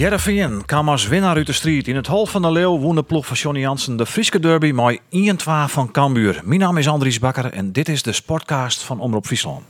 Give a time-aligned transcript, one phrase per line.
[0.00, 1.88] Jereveen kwam als winnaar uit de strijd.
[1.88, 4.70] In het hal van de Leeuw won de ploeg van Johnny Jansen de Friese derby
[4.70, 5.02] met 1-2
[5.66, 6.40] van Cambuur.
[6.44, 9.62] Mijn naam is Andries Bakker en dit is de sportcast van Omroep Friesland.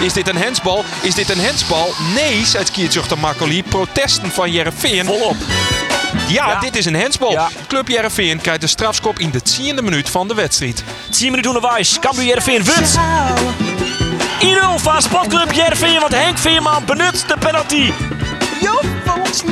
[0.00, 0.84] Is dit een hensbal?
[1.02, 1.88] Is dit een hensbal?
[2.14, 3.62] Nee, zei Kiertjochter Makkeli.
[3.62, 5.04] Protesten van Jereveen.
[5.04, 5.36] Volop.
[6.28, 7.30] Ja, dit is een hensbal.
[7.30, 7.48] Ja.
[7.68, 10.84] Club Jereveen krijgt de strafskop in de tiende minuut van de wedstrijd.
[11.10, 11.98] 10 minuten onderwijs.
[11.98, 12.98] Cambuur Jervin wint.
[14.12, 17.92] 1-0 van Sportclub Jervin, want Henk Veerman benut de penalty.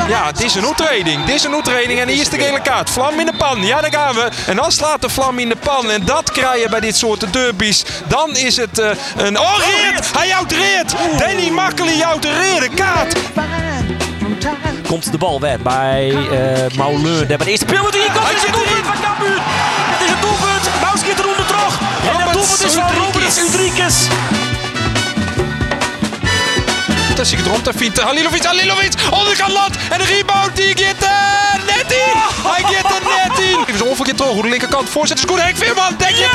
[0.09, 1.25] Ja, dit is een oetreding.
[1.25, 2.91] Dit is een oetreding en hier is de gele kaart.
[2.91, 3.67] Vlam in de pan.
[3.67, 4.29] Ja, daar gaan we.
[4.47, 5.91] En dan slaat de vlam in de pan.
[5.91, 7.85] En dat krijg je bij dit soort derbies.
[8.09, 9.39] Dan is het eh, een...
[9.39, 10.11] Oh, reed!
[10.19, 10.95] Hij jouwt reed!
[11.19, 13.19] Danny Makkeli jouwt de reden kaart.
[14.87, 17.27] Komt de bal weg bij uh, Mauleur.
[17.27, 17.99] De eerste penalty.
[17.99, 19.41] Komt Hij het is een doelpunt van Cambuur.
[19.41, 20.51] Het is een doelpunt.
[22.59, 23.79] Dat Roberts doelpunt is van Udrikis.
[23.79, 24.71] Robert Udrikis.
[27.21, 27.65] Dan zie ik het rond.
[27.65, 28.43] Dan vindt Halilovic.
[28.43, 28.93] Halilovic.
[29.11, 29.77] Onderkant land.
[29.91, 30.57] En de rebound.
[30.57, 32.17] Die gaat er net in.
[32.51, 33.59] Hij gaat er net in.
[33.61, 34.41] Even zo ongeveer terug.
[34.41, 34.89] De linkerkant.
[34.89, 35.41] Voorzet is goed.
[35.41, 35.95] Henk Veerman.
[35.99, 36.29] Denk je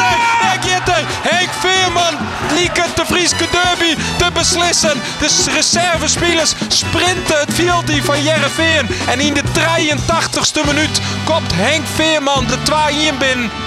[0.63, 1.05] je er.
[1.22, 2.17] Henk Veerman.
[2.53, 5.02] Lieket de Frieske derby te beslissen.
[5.19, 8.89] De reservespelers sprinten het veld van Jereveen.
[9.07, 12.57] En in de 83ste minuut komt Henk Veerman de
[13.13, 13.64] 2-1 binnen.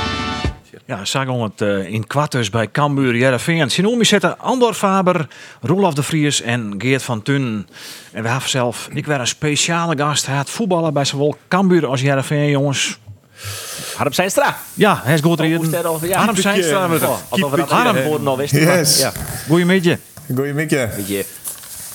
[0.88, 3.70] Ja, zagen het eh, in kwartus bij Cambuur Jereveen.
[3.70, 5.28] Sinomi zetten Andor Faber,
[5.60, 7.68] Roelof de Vries en Geert van Tun.
[8.12, 10.26] En we hebben zelf, ik werd een speciale gast.
[10.26, 12.98] Hij had voetballen bij zowel Cambuur als Jereveen, jongens.
[13.96, 14.58] Harm Zijnstra.
[14.74, 15.74] Ja, hij is goed reden.
[16.12, 16.36] Harm.
[16.36, 16.88] Zijnstra.
[17.28, 18.02] Oh, Harm.
[18.02, 18.60] Woorden al wisten.
[18.60, 18.98] Yes.
[18.98, 19.12] Ja,
[19.46, 19.98] Goeie beetje.
[20.34, 20.90] Goeie Mickey.
[20.96, 21.24] weet je.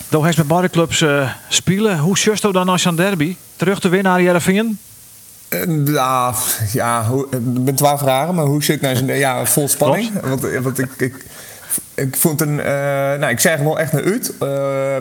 [0.10, 1.98] Toen hij met beide clubs eh, spelen.
[1.98, 3.36] Hoe just dan als je aan derby?
[3.56, 4.80] Terug te winnen naar Jereveen?
[5.62, 6.34] Eh,
[6.72, 10.12] Ja, hoe, ik ben twaalf vragen, maar hoe zit nou zijn ja, vol spanning?
[10.22, 11.26] Want, eh, want ik, ik,
[11.96, 12.66] ik vond een, eh,
[13.20, 14.48] nou ik zeg wel echt een uit, eh,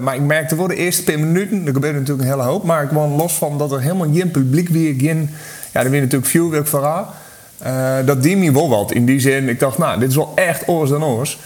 [0.01, 2.83] maar ik merkte wel de eerste paar minuten, er gebeurde natuurlijk een hele hoop, maar
[2.83, 5.31] ik kwam los van dat er helemaal geen publiek weer, geen,
[5.73, 7.07] ja, er weer natuurlijk vuurwerk vooral.
[7.59, 8.93] Eh dat die me wel wat.
[8.93, 11.39] In die zin, ik dacht, nou, dit is wel echt oors dan oors.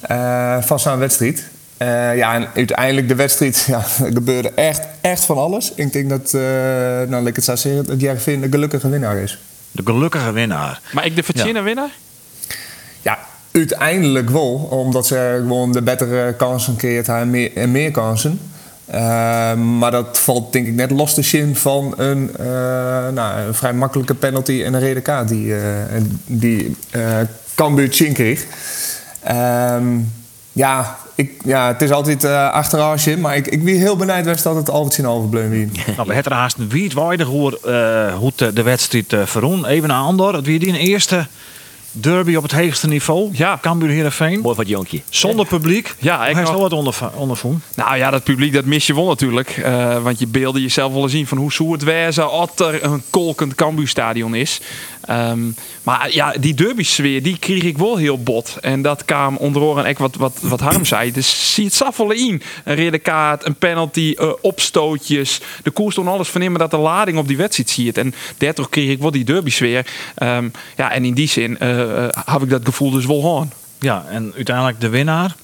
[0.00, 1.44] eh van zo'n wedstrijd.
[1.82, 5.72] Eh, ja, en uiteindelijk de wedstrijd, ja, er gebeurde echt, echt van alles.
[5.74, 9.16] Ik denk dat, eh, nou, laat ik het zo zeggen, dat Jervin de gelukkige winnaar
[9.16, 9.38] is.
[9.70, 10.80] De gelukkige winnaar.
[10.92, 11.90] Maar ik de verzinnen winnaar?
[13.02, 13.18] Ja,
[13.52, 18.40] uiteindelijk wel, omdat ze gewoon de betere kansen creëert en meer, en meer kansen.
[18.84, 22.46] Eh, maar dat valt denk ik net los te zien van een, eh,
[23.08, 25.62] nou, een vrij makkelijke penalty en een rode kaart die, eh
[26.26, 27.18] die eh
[27.54, 28.44] Cambuur Chin kreeg.
[29.20, 29.98] Ehm,
[30.52, 34.42] ja, ik, ja, het is altijd eh achteraf, maar ik, ik wie heel benijd was
[34.42, 35.70] dat het altijd zien overbleven wie.
[35.96, 39.66] Nou, we hebben haast een wietwaardig hoe, eh, hoe de, wedstrijd uh, verroen.
[39.66, 40.34] Even naar Andor.
[40.34, 41.26] Het weer die eerste
[41.92, 43.30] derby op het hoogste niveau.
[43.32, 43.58] Ja.
[43.62, 44.40] Cambuur Heerenveen.
[44.40, 45.00] Mooi het jonkje.
[45.08, 45.94] Zonder publiek.
[45.98, 47.62] Ja, ik nog- nog wat onder, ondervoen.
[47.74, 49.48] Nou ja, dat publiek dat mis je wel natuurlijk.
[49.50, 52.84] Eh, want je beelden jezelf wel eens zien van hoe zou het wezen als er
[52.84, 54.60] een kolkend Cambuurstadion is.
[55.02, 55.40] Ehm,
[55.82, 58.56] maar ja, die derby-sfeer, die kreeg ik wel heel bot.
[58.60, 61.12] En dat kwam onder oren en wat, wat, wat Harm zei.
[61.12, 62.42] Dus zie het saffelen in.
[62.64, 65.40] Een rode kaart, een penalty, eh, opstootjes.
[65.62, 67.98] De koers toen alles van in, maar dat de lading op die wedstrijd ziet.
[67.98, 69.86] En daardoor kreeg ik wel die derby-sfeer.
[70.14, 71.81] Ehm, ja, en in die zin eh,
[72.24, 73.50] heb ik dat gevoel dus wel gewoon.
[73.78, 75.34] Ja, en uiteindelijk de winnaar.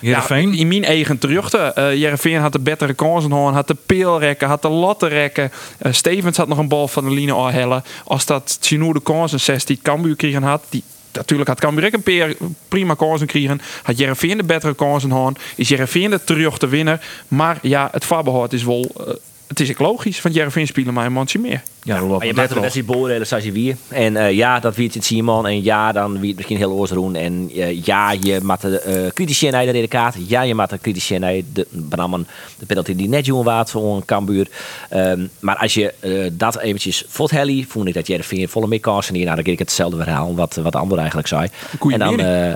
[0.00, 0.54] Ja, Heerenveen.
[0.54, 1.72] in mijn eigen terugte.
[1.78, 5.52] Uh, Jereveen had de betere kansen gehad, had de peelrekken, had de lattenrekken.
[5.82, 7.84] Uh, Stevens had nog een bal van de line afhellen.
[8.04, 10.82] Als dat Chinour de kansen 16 Cambuur kregen had, die
[11.12, 13.60] natuurlijk had Cambuur ook een prima kansen kregen.
[13.82, 15.38] Had Jereveen de betere kansen gehad.
[15.54, 17.00] Is Jereveen de terug te winnen.
[17.28, 18.90] Maar ja, het voorbehoud is wel...
[19.00, 19.06] Uh,
[19.46, 21.62] het is ook logisch, want Jereveen spelen maar een maandje meer.
[21.82, 22.62] Ja, Maar je maakt een al.
[22.62, 23.76] wedstrijd beoordelen zoals je wie.
[23.88, 25.46] En eh, ja, dat wie het Simon.
[25.46, 27.14] En ja, dan wie het misschien heel oors doen.
[27.14, 30.14] En eh, ja, je maakt de uh, kritische naar de rode kaart.
[30.26, 32.26] Ja, je maakt de kritische naar de Bramman.
[32.58, 34.48] De penalty die net jongen waard voor een Cambuur.
[34.94, 38.80] Um, maar als je uh, dat eventjes vond Helly, vond ik dat Jereveen volle meer
[38.80, 39.22] kansen hier.
[39.24, 41.48] Nou, dan kreeg ik hetzelfde verhaal wat, wat de ander eigenlijk zei.
[41.78, 42.52] Goeie en dan, uh,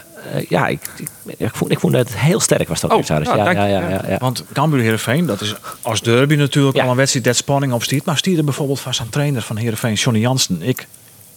[0.48, 2.80] ja, ik, ik, ik, vond, ik vond dat het heel sterk was.
[2.80, 2.96] Dat Oh.
[2.98, 4.16] Dus nou, ja, ja, ja, ja, ja.
[4.18, 6.84] Want Cambuur Heerenveen, dat is als derby natuurlijk Ja.
[6.84, 8.04] al een wedstrijd dat spanning op stiert.
[8.04, 10.62] Maar stierde bijvoorbeeld vast aan trainer van Heerenveen, Johnny Jansen.
[10.62, 10.86] Ik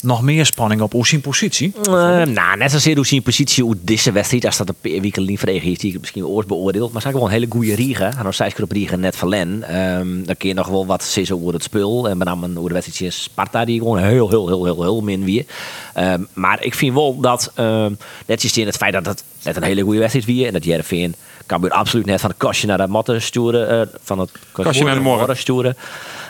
[0.01, 1.73] nog meer spanning op hoe zijn positie?
[1.77, 1.93] Uh,
[2.23, 5.77] nou, net zozeer hoe zijn positie hoe deze wedstrijd, als dat een niet verregen is,
[5.77, 6.91] die ik misschien ooit beoordeeld.
[6.91, 8.17] Maar zijn gewoon een hele goede Riegen.
[8.17, 9.77] En nog steeds op Riegen net verlen.
[9.97, 12.09] Um, dan kun je nog wel wat zeggen over het spul.
[12.09, 15.23] En met name over de wedstrijd Sparta, die gewoon heel, heel, heel, heel, heel min
[15.23, 15.45] weer.
[15.97, 19.55] Um, maar ik vind wel dat, um, net is in het feit dat het net
[19.55, 20.47] een hele goede wedstrijd weer.
[20.47, 21.15] En dat Jereveen
[21.45, 23.73] kan weer absoluut net van de kastje naar de matten sturen.
[23.73, 25.77] Uh, van het kastje naar de morgen sturen.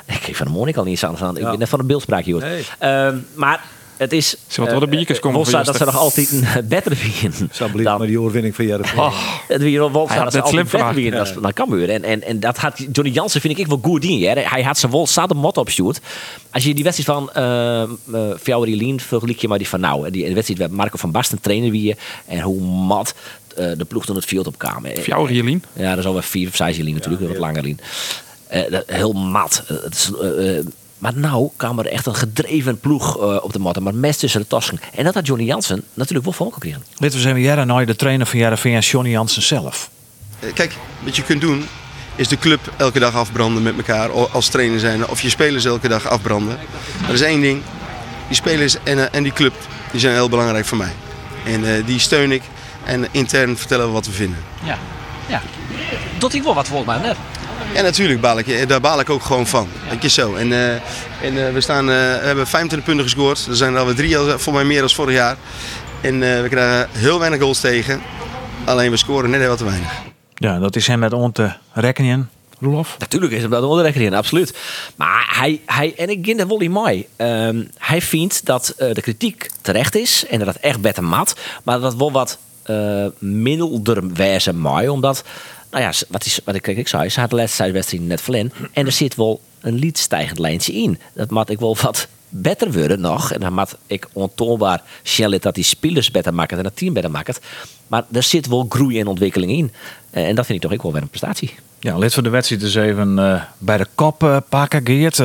[0.05, 1.37] Ik geef van de morgen al niet eens aan.
[1.37, 2.39] Ik ben net van de beeldspraak hier.
[2.39, 3.21] Nee.
[3.33, 3.63] maar
[3.97, 4.35] het is...
[4.47, 7.49] Ze wat worden biertjes komen Wolfsa, dat ze nog altijd een betere winnen.
[7.51, 8.99] Zo dan met die oorwinning van Jereveen.
[8.99, 9.13] Oh,
[9.47, 11.89] het weer Wolfsa, dat ze altijd beter winnen dan, dan Cambuur.
[11.89, 14.23] En, en, en dat gaat Johnny Jansen vind ik ik wel goed in.
[14.23, 14.41] Hè.
[14.41, 15.99] Hij had zijn wol de mot opgestuurd.
[16.51, 17.83] Als je die wedstrijd van uh,
[18.13, 20.09] uh, Fjouwerien vergelijk je maar die van nou.
[20.09, 21.95] Die wedstrijd waar Marco van Basten trainen wie
[22.25, 23.13] en hoe mat
[23.55, 24.97] de ploeg toen het veld op kwamen.
[24.97, 25.63] Fjouwerien?
[25.73, 27.79] Ja, dat is alweer vier of zes natuurlijk, ja, wat langer lien.
[28.53, 29.63] Uh, heel mat.
[29.67, 30.59] Het is, uh,
[31.05, 33.79] maar nou kwam er echt een gedreven ploeg uh, op de mat.
[33.79, 34.79] Maar mes tussen de tassen.
[34.95, 36.83] En dat had Johnny Jansen natuurlijk wel voor gekregen.
[36.97, 39.89] Dit was even jaren nou de trainer van Jarre Johnny Jansen zelf.
[40.53, 41.65] Kijk, wat je kunt doen
[42.15, 45.07] is de club elke dag afbranden met elkaar als trainer zijn.
[45.07, 46.57] Of je spelers elke dag afbranden.
[47.07, 47.61] Er is één ding.
[48.27, 49.53] Die spelers en, uh, en die club
[49.91, 50.93] die zijn heel belangrijk voor mij.
[51.45, 52.41] En uh, die steun ik.
[52.83, 54.39] En intern vertellen we wat we vinden.
[54.63, 54.77] Ja,
[55.27, 55.41] ja.
[56.17, 57.17] Dat ik wel wat volgens mij net.
[57.73, 59.67] Ja, natuurlijk baal ik, daar baal ik ook gewoon van.
[59.89, 60.35] Denk je zo.
[60.35, 63.45] En, uh, en uh, we, staan, uh, we hebben 25 punten gescoord.
[63.49, 65.37] Er zijn er alweer drie, voor mij meer dan vorig jaar.
[66.01, 68.01] En we krijgen heel weinig goals tegen.
[68.65, 69.91] Alleen we scoren net wat te weinig.
[70.33, 72.29] Ja, dat is hem met on te rekenen.
[72.59, 72.95] Roelof?
[72.99, 74.57] Natuurlijk is hem dat onderrekening, absoluut.
[74.95, 77.07] Maar hij, hij en ik ging er wel mooi.
[77.17, 81.35] Um, hij vindt dat de kritiek terecht is en dat het echt beter mat.
[81.63, 85.23] Maar dat wel wat uh, milder wijze mooi, omdat
[85.75, 88.27] nou ja, wat, is, wat ik, ik zei, ze had de laatste wedstrijd net.
[88.73, 90.99] En er zit wel een liedstijgend lijntje in.
[91.13, 93.31] Dat moet ik wel wat beter worden nog.
[93.31, 97.11] En dan moet ik ontoonbaar Shell dat die spelers beter maken en het team beter
[97.11, 97.35] maken.
[97.87, 99.71] Maar er zit wel groei en ontwikkeling in.
[100.11, 101.53] En dat vind ik toch ook wel weer een prestatie.
[101.79, 105.21] Ja, lid van de wedstrijd is even uh, bij de kop uh, pakken, Geert.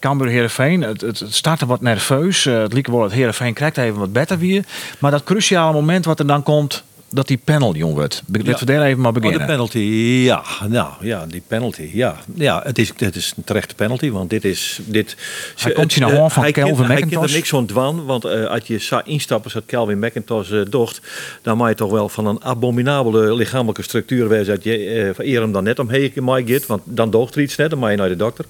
[0.00, 2.44] Cambuur Heerenveen, het, het, startte wat nerveus.
[2.44, 4.64] Het liep wel dat Heerenveen krijgt even wat beter weer.
[4.98, 8.22] Maar dat cruciale moment wat er dan komt, dat die penalty jong wordt.
[8.32, 9.40] Laten we daar even maar beginnen.
[9.40, 10.42] Oh, de penalty, ja.
[10.68, 12.16] Nou, ja, die penalty, ja.
[12.34, 14.80] Ja, het is, het is een terechte penalty, want dit is...
[14.84, 15.16] Dit,
[15.56, 17.12] hij komt je naar uh, van Kelvin McIntosh.
[17.12, 20.64] Hij er niks van dwan, want uh, als je zou instappen zoals Kelvin McIntosh uh,
[20.70, 21.00] docht,
[21.42, 24.78] dan moet je toch wel van een abominabele lichamelijke structuur wezen dat je
[25.18, 27.78] uh, eer hem dan net omheen mag gaat, want dan doogt er iets net, dan
[27.78, 28.44] moet je naar de dokter.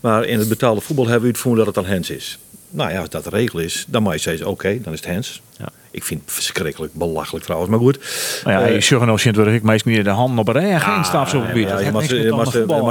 [0.00, 2.38] Maar in het betaalde voetbal hebben we het gevoel dat het dan Hens is.
[2.70, 4.98] Nou ja, als dat de regel is, dan moet je zeggen, oké, okay, dan is
[4.98, 5.42] het Hens.
[5.90, 7.98] Ik vind het verschrikkelijk belachelijk trouwens, maar goed.
[8.44, 11.28] Nou ja, uh, nou dat ik meest meer de hand op een rij geen staf
[11.28, 11.68] zo gebied.
[11.68, 12.04] Ja, je mag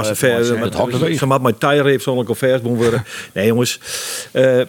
[0.06, 3.04] ze ver met hak Ze maakt mijn tire heeft zo'n vers worden.
[3.32, 3.80] Nee jongens,
[4.32, 4.62] uh,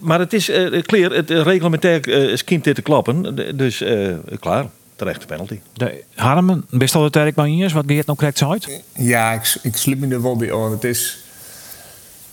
[0.00, 3.84] maar het is uh, clear, het reglementair uh, skint dit te klappen, dus
[4.40, 4.66] klaar.
[4.96, 5.58] Terechte penalty.
[5.72, 8.82] De Harmen, best al de tijd maar eens wat Geert nou correct uit?
[8.94, 10.70] Ja, ik, ik slip me er wel bij aan.
[10.70, 11.18] Het is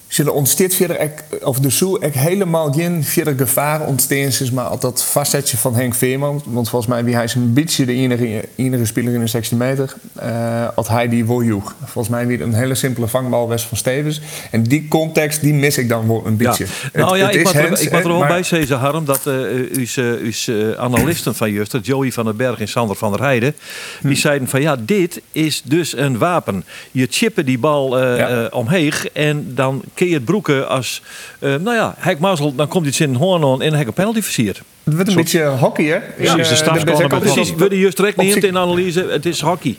[0.07, 1.12] zullen ontsteert verder
[1.42, 5.75] of de zo ik helemaal geen verder gevaar ontstaan is maar altijd dat vastzetje van
[5.75, 9.19] Henk Veerman want volgens mij wie hij is een beetje de enige, enige speler in
[9.19, 9.94] de 16 meter
[10.24, 13.78] uh, had hij die wil joeg volgens mij weer een hele simpele vangbal west van
[13.78, 14.22] Stevens
[14.52, 17.00] en die context die mis ik dan wel een beetje ja.
[17.00, 18.28] nou ja, ik moet er, ik er wel maar...
[18.28, 22.60] bij zeggen Harm dat uh, uw, uw uh, analisten van juster Joey van den Berg
[22.60, 23.56] en Sander van der Heijden
[24.01, 24.08] hm.
[24.08, 28.48] die zeiden van ja dit is dus een wapen je chippen die bal ja.
[28.51, 31.01] omheen en dan het broeken als,
[31.39, 34.62] uh, nou ja, Hek Mazel, dan komt iets in hoorn en Hek een penalty versiert.
[34.83, 36.00] Het wordt een beetje hockey, hè?
[36.00, 37.19] Precies, de strafcorner.
[37.19, 39.77] Precies, we juist direct niet in analyse, het is hockey.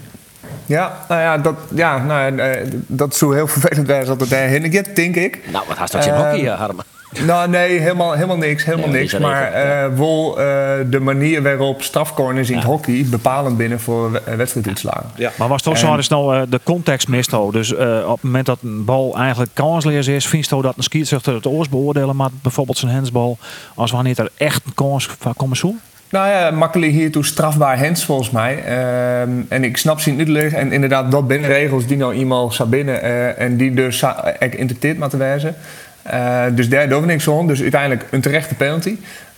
[0.67, 2.41] Ja, nou ja, dat, ja, nou,
[2.87, 5.41] dat is zo heel vervelend is dat het daarheen gaat, denk ik.
[5.53, 6.85] Nou, wat haast dat je uh, hockey, Harmen?
[7.25, 8.65] Nou, nee, helemaal, helemaal niks.
[8.65, 9.19] Helemaal nee, niks.
[9.19, 10.45] Maar uh, wel uh,
[10.87, 12.61] de manier waarop strafcorners in ja.
[12.61, 15.11] het hockey bepalend binnen voor wedstrijduitslagen.
[15.17, 15.31] Ja.
[15.37, 18.59] Maar was toch zo, is nou uh, de context mist Dus op het moment dat
[18.63, 22.79] een bal eigenlijk kansleers is, vindt je dat een scheidsrechter het oors beoordelen, maar bijvoorbeeld
[22.79, 23.39] zijn handsbal,
[23.75, 25.75] als wanneer er echt een kans van komen zo?
[26.11, 28.63] Nou ja, makkelijk hiertoe strafbaar hens volgens mij.
[28.67, 30.59] Uh, en ik snap ze niet liggen.
[30.59, 33.05] En inderdaad, dat binnen regels die nou iemand zou binnen.
[33.05, 34.03] Uh, en die dus
[34.39, 35.55] ik interpreteert maar te wijzen.
[36.11, 36.69] Uh, dus
[37.07, 37.47] niks van.
[37.47, 38.97] Dus uiteindelijk een terechte penalty.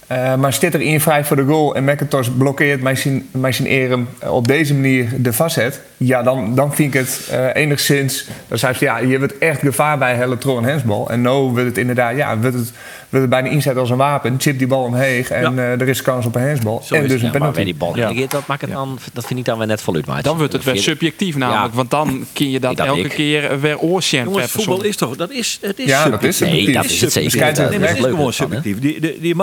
[0.08, 4.08] Eh, maar zit er in vrij voor de goal en McIntosh blokkeert met zijn, erem
[4.28, 5.80] op deze manier de vastzet.
[5.96, 8.26] Ja, dan, dan vind ik het eh, enigszins.
[8.48, 11.10] Dan zei ze ja, je hebt echt gevaar bij Helletron en hensbal.
[11.10, 12.72] En nou wordt het inderdaad, ja, wordt het,
[13.08, 14.34] wordt het bijna inzet als een wapen.
[14.38, 15.62] Chip die bal omheen en Ja.
[15.62, 16.82] eh, er is kans op een hensbal.
[16.90, 17.54] En is dus een Ja, maar penalty.
[17.54, 18.26] bij die bal Ja.
[18.28, 20.06] dat, maakt het dan, dat vind ik dan weer net voluit.
[20.06, 21.70] Maar Dan wordt het weer subjectief namelijk.
[21.70, 21.76] Ja.
[21.76, 23.08] Want dan kun je dat elke ik.
[23.10, 23.76] keer weer
[24.24, 25.16] Jongens, voetbal is toch...
[25.16, 26.30] Dat is, het is Ja, dat subjectief.
[26.30, 26.74] is Nee, subjectief.
[26.74, 27.54] dat is het zeker.
[27.54, 28.78] Dat Nee, maar is gewoon subjectief.
[28.78, 29.34] Die, die, die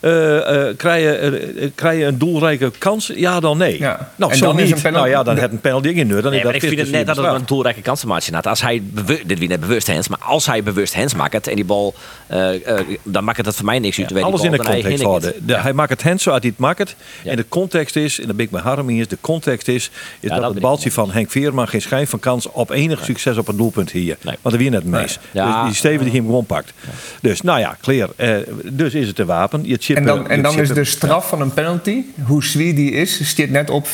[0.00, 3.12] Eh eh krijgen, eh, krijgen een doelrijke kans?
[3.14, 3.78] Ja, dan nee.
[3.78, 4.10] Ja.
[4.16, 4.74] Nou, En zo dan is niet.
[4.76, 6.20] een penalty- Nou ja, dan heeft een penalty in nul.
[6.22, 8.46] Dan Nee, is dat ik vind het net dat het een doelrijke kansenmaatje had.
[8.46, 8.82] Als hij,
[9.26, 11.94] dit wie net bewust hands, maar als hij bewust hands maakt en die bal,
[12.26, 14.22] eh, eh, dan maakt het voor mij niks uit.
[14.22, 15.34] Alles in de context houden.
[15.46, 16.94] De- Hij maakt het hand zo uit hij het maakt.
[17.22, 17.30] Ja.
[17.30, 19.90] En de context is, en daar ben ik met Harm eens, de context is,
[20.20, 23.36] is dat dat, het baltje van Henk Veerman geen schijn van kans op enig succes
[23.36, 24.16] op een doelpunt hier.
[24.40, 25.18] Want er weer net mees.
[25.30, 25.58] Ja.
[25.62, 26.72] Dus die Steven die hem gewoon pakt.
[27.20, 28.08] Dus nou ja, clear.
[28.16, 29.49] Eh, dus is het een wapen.
[29.62, 32.90] Je chip, En dan, en dan is de straf van een penalty, hoe zwier die
[32.90, 33.86] is, stiert net op,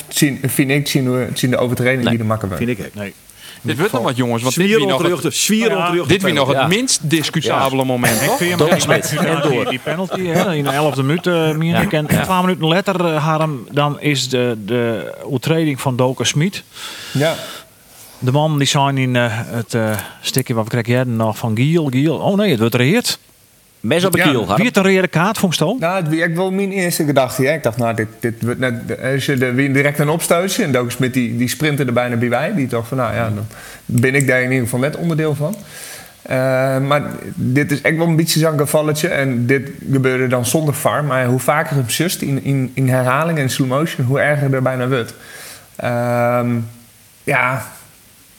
[0.46, 2.94] vind ik, zien, we, zien de overtreding Nee, die de makker Vind ik ook.
[2.94, 3.14] Nee.
[3.66, 4.42] Dit wordt nog wat jongens.
[4.42, 8.20] Want dit wie nog het, Ja, dit wie nog het minst discutabele moment.
[8.24, 8.40] toch?
[8.40, 8.58] En
[9.42, 9.50] door.
[9.50, 11.26] Die, die penalty hè, in de 11e minuut.
[11.26, 11.92] eh meer ik.
[11.92, 16.62] En twee minuten later, eh, Harm, dan is de, de overtreding van Doker Smit.
[17.12, 17.34] Ja.
[18.18, 21.56] De man die zijn in eh, het eh stukje wat we krijgen jij nog van
[21.56, 21.86] Giel.
[21.90, 22.16] Giel.
[22.16, 23.18] Oh nee, het wordt reëerd.
[23.80, 24.56] Mes op de Ja, kiel.
[24.56, 27.42] Wie het een rode kaart vond Nou, het ik wel mijn eerste gedachte.
[27.42, 27.52] Ja.
[27.52, 28.74] Ik dacht, nou, dit, dit wordt net,
[29.12, 30.64] als je er weer direct een opstootje.
[30.64, 32.54] En Doken Smit die, die sprintte er bijna bij wij.
[32.54, 33.46] Die dacht van, nou ja, dan
[33.84, 35.54] ben ik daar in ieder geval net onderdeel van.
[36.22, 37.02] Eh, maar
[37.34, 39.08] dit is echt wel een beetje zo'n gevalletje.
[39.08, 41.04] En dit gebeurde dan zonder VAR.
[41.04, 44.62] Maar hoe vaker het just in, in, in herhaling en slow motion, hoe erger er
[44.62, 45.14] bijna wordt.
[45.76, 46.54] Ehm,
[47.24, 47.66] ja,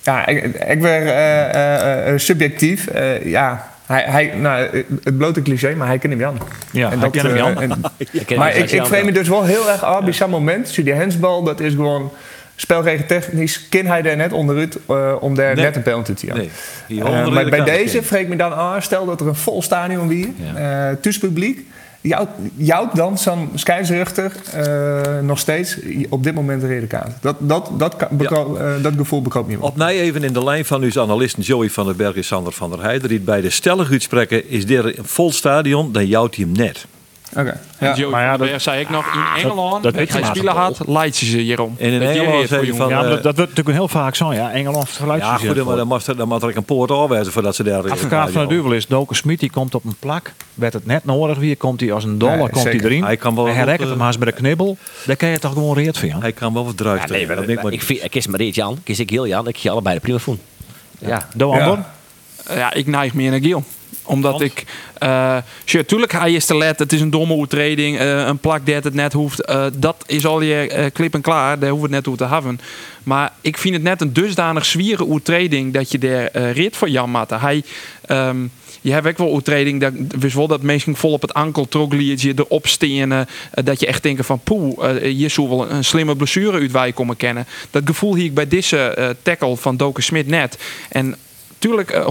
[0.08, 2.88] ja, ik, ik ben eh, eh, eh, subjectief.
[2.88, 6.38] Eh, ja, hij, hij, nou, het blote cliché, maar hij kent hem Jan.
[6.72, 7.62] Ja, En hij kent hem eh, Jan.
[7.62, 7.82] en-
[8.26, 10.70] ken maar hem ik, ik het dus wel heel erg zo'n moment.
[10.70, 12.12] Zie die handsbal, dat is gewoon
[12.56, 13.68] spelregentechnisch.
[13.70, 15.64] Kan hij daar net onderuit eh, om daar Nee.
[15.66, 16.50] net een penalty te jagen.
[16.88, 17.02] Nee.
[17.04, 20.36] Eh, maar bij deze ik me dan aan, stel dat er een vol stadion wie,
[20.56, 21.66] eh thuis publiek,
[22.02, 25.78] jou, jou dan zo'n scheidsrechter eh, nog steeds
[26.10, 27.12] op dit moment de rode kaart.
[27.22, 29.68] Dat, dat, dat, kan, beko- eh, dat gevoel bekoopt niet meer.
[29.68, 32.54] Op mij even in de lijn van uw analisten Joey van den Berg en Sander
[32.54, 33.10] van der Heijden.
[33.10, 36.86] Die bij de stellig uitspreken is er een vol stadion, dan jouwt hij hem net.
[37.36, 37.60] Oké.
[37.80, 38.08] Ja.
[38.10, 41.16] Maar ja, dat- Berg zei ik nog, in Engeland, dat dat hij spelen had, leidt
[41.16, 41.76] ze ze hierom.
[41.78, 44.34] En in Engeland zei van, Ja, maar eh, dat, dat wordt natuurlijk heel vaak zo.
[44.34, 47.34] Ja, Engeland vergelijkt Ja, goed, maar dan moet er, dan moet er een poort afwijzen
[47.34, 47.92] voordat ze daar...
[47.92, 49.40] Advocaat van de duivel is Doker Smit.
[49.40, 50.34] Die komt op een plak.
[50.54, 53.04] Werd het net nodig weer, komt hij als een dollar Nee, komt hij erin.
[53.04, 54.78] Hij kan wel hij rekt eh, hem haast bij de knibbel.
[55.06, 56.22] Daar kan je toch gewoon reed van.
[56.22, 59.00] Hij kan wel wat nee, ik maar- ik, vind, ik kies maar dit Jan, kies
[59.00, 60.40] ik heel Jan, ik je allebei de prima voen.
[61.00, 61.28] Ja.
[61.34, 61.80] De ander.
[62.56, 63.64] Ja, ik neig meer naar Giel.
[64.08, 64.44] Omdat Want?
[64.44, 64.64] ik...
[64.98, 66.80] eh sure, tuurlijk, hij is te let.
[66.80, 67.98] Het is een domme overtreding.
[68.00, 69.46] eh, een plak dat het net hoeft.
[69.46, 71.60] eh, dat is al je klip en klaar.
[71.60, 72.60] Daar hoeven we het net over te hebben.
[73.04, 75.74] Maar ik vind het net een dusdanig zwieren overtreding...
[75.74, 77.36] dat je daar rit voor Jan Matte.
[77.36, 77.64] Hij...
[78.06, 78.38] ehm,
[78.82, 82.34] je hebt ook wel overtreding, dat wist wel dat mensen vol op het ankel trogliertje
[82.36, 83.28] erop stenen.
[83.64, 86.92] dat je echt denkt van poeh, eh, hier zou wel een, slimme blessure uit wij
[86.92, 87.48] komen kennen.
[87.72, 90.58] Dat gevoel hier ik bij deze tackle van Doken Smit net.
[90.90, 91.16] En
[91.60, 92.08] tuurlijk eh,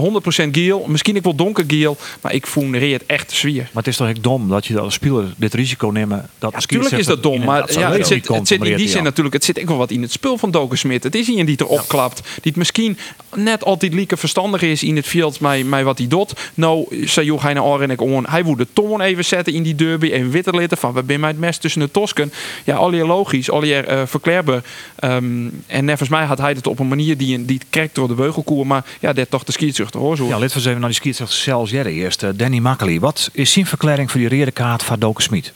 [0.47, 3.61] 100% Giel, misschien ik wel donker Giel, maar ik voel Reert echt zwier.
[3.61, 6.13] Maar het is toch echt dom dat je als speler dit risico neemt.
[6.39, 9.03] Dat Ja, tuurlijk is dat dom, maar ja, het, zit, het zit in die zin
[9.03, 11.03] natuurlijk, het zit ook wel wat in het spul van Doken Smit.
[11.03, 12.97] Het is iemand die erop klapt, die het misschien
[13.35, 16.33] net altijd lieke verstandig is in het veld met, met wat hij doet.
[16.53, 19.63] Nou, zei joh, hij naar oren en on, hij would de toon even zetten in
[19.63, 22.33] die derby en witter litten van we zijn mij het mes tussen de Tosken.
[22.63, 24.63] Ja, al je logisch, al je uh, verklaarbaar.
[24.95, 28.13] Ehm, en nevens mij had hij het op een manier die, die krekt door de
[28.13, 30.17] beugelkoer, maar ja, dat toch de skietzuchter hoor.
[30.17, 30.27] Zo.
[30.27, 32.23] Ja, let we eens even naar die skietser zelfs Jerry eerst.
[32.23, 32.99] eh, Danny Makkely.
[32.99, 35.53] Wat is zijn verklaring voor die rode kaart van Doken Smit?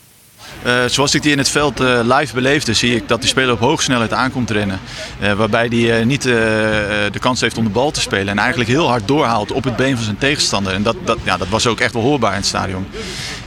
[0.66, 3.52] Uh, zoals ik die in het veld uh, live beleefde, zie ik dat die speler
[3.52, 4.80] op hoge snelheid aankomt rennen.
[5.22, 8.28] Uh, waarbij hij niet de kans heeft om de bal te spelen.
[8.28, 10.72] En eigenlijk heel hard doorhaalt op het been van zijn tegenstander.
[10.72, 12.86] En dat, dat, ja, dat was ook echt wel hoorbaar in het stadion.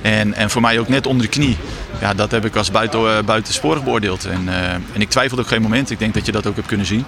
[0.02, 1.58] En, en voor mij ook net onder de knie.
[2.02, 4.26] Ja, dat heb ik als buiten, buitensporig beoordeeld.
[4.26, 4.50] En,
[4.94, 5.92] en ik twijfelde ook geen moment.
[5.92, 7.06] Ik denk dat je dat ook hebt kunnen zien.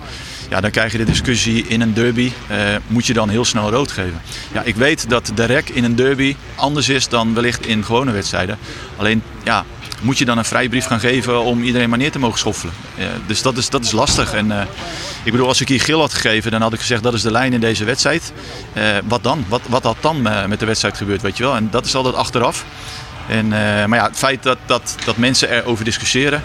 [0.49, 2.31] Ja, dan krijg je de discussie in een derby.
[2.87, 4.21] moet je dan heel snel rood geven?
[4.53, 8.11] Ja, ik weet dat de rek in een derby anders is dan wellicht in gewone
[8.11, 8.57] wedstrijden.
[8.97, 9.65] Alleen, ja,
[10.01, 12.73] moet je dan een vrijbrief gaan geven om iedereen maar neer te mogen schoffelen.
[13.25, 14.33] Dus dat is, dat is lastig.
[14.33, 14.61] En, uh,
[15.23, 17.31] ik bedoel, als ik hier geel had gegeven, dan had ik gezegd dat is de
[17.31, 18.33] lijn in deze wedstrijd.
[18.73, 19.45] Uh, wat dan?
[19.47, 21.55] Wat, wat had dan met de wedstrijd gebeurd, weet je wel?
[21.55, 22.65] En dat is altijd achteraf.
[23.27, 26.43] En, maar ja, het feit dat, dat, dat mensen erover discussiëren,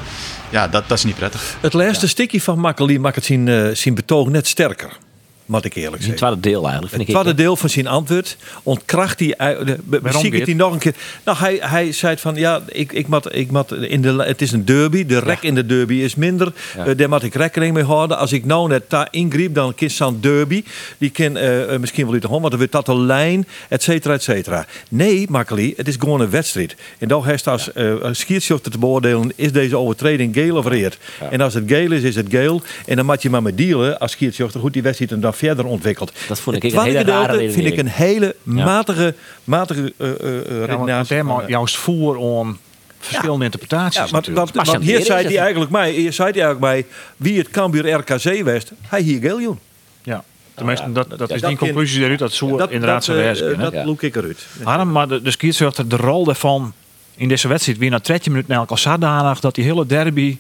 [0.52, 1.56] ja, dat, dat is niet prettig.
[1.61, 2.11] Het laatste ja.
[2.40, 4.99] van Makkeli maakt het zien, zien betoog net sterker.
[5.47, 6.17] Moet ik eerlijk Het zeggen.
[6.27, 9.35] tweede deel eigenlijk, vind Het tweede deel van zijn antwoord ontkracht hij.
[9.39, 10.33] de- Geert?
[10.35, 10.95] het hij nog een keer.
[11.25, 14.53] Nou, hij, hij zei van ja, ik, ik moet, ik moet in de, het is
[14.53, 15.07] een derby.
[15.07, 16.53] De rek in de derby is minder.
[16.77, 16.87] Ja.
[16.87, 18.19] Eh, daar moet ik rekening mee houden.
[18.19, 20.65] Als ik nou net daar ingriep, dan kan zo'n derby.
[20.99, 23.83] Die kan eh, eh, misschien wel uit de want dan wordt dat een lijn, et
[23.83, 24.67] cetera, et cetera.
[24.89, 26.75] Nee, Makkeli, het is gewoon een wedstrijd.
[26.99, 30.99] En dan heeft als uh, scheidsrechter te beoordelen, is deze overtreding geel of reed.
[31.31, 32.63] En als het geel is, is het geel.
[32.87, 35.65] En dan moet je maar met dealen als scheidsrechter goed die wedstrijd en dan verder
[35.65, 36.13] ontwikkelt.
[36.29, 41.07] Dat vond ik een hele rare vind ik een hele matige, matige uh, uh, uh,
[41.09, 42.59] Ja, maar juist voer aan
[42.99, 43.95] verschillende interpretaties.
[43.97, 44.83] Ja, maar, natuurlijk.
[44.83, 48.73] hier zei hij eigenlijk mij, hier zei hij eigenlijk mij, wie het Cambuur RKC west,
[48.83, 49.59] hij hier geel joen.
[50.03, 50.25] ja.
[50.55, 53.05] Tenminste, ja, dat, dat- dat is dat die conclusie daaruit dat zo dat inderdaad dat,
[53.05, 53.57] zo eh, wijs is.
[53.59, 53.85] dat Ja.
[53.85, 54.47] look ik eruit.
[54.63, 56.73] Harm, maar de, de scheidsrechter, de rol daarvan
[57.17, 60.39] in deze wedstrijd, weer na 13 minuten eigenlijk al zodanig dat die hele derby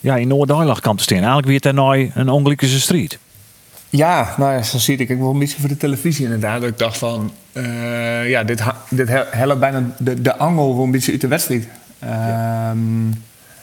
[0.00, 1.16] ja, in Noord-Duitsland kan te staan.
[1.16, 3.18] Eigenlijk weer ten nou een ongelukkige strijd.
[3.92, 5.08] Ja, nou ja, zo zie ik.
[5.08, 6.60] Ik wil een beetje voor de televisie inderdaad.
[6.60, 10.84] Dat ik dacht van, eh, ja, dit, dit hel- helpt bijna de, de angel voor
[10.84, 11.68] een beetje uit de wedstrijd.
[11.98, 12.78] Ehm,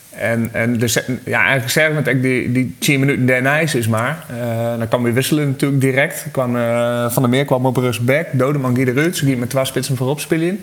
[0.09, 4.25] en, en dus, ja, eigenlijk we het, die, die 10 minuten daarna is is maar.
[4.39, 6.25] Eh, dan kwam weer wisselen natuurlijk direct.
[6.31, 8.27] Kwam, eh, van der Meer kwam op rustback.
[8.31, 9.17] Dodeman ging eruit.
[9.17, 10.59] Ze ging met twee spitsen voorop spelen.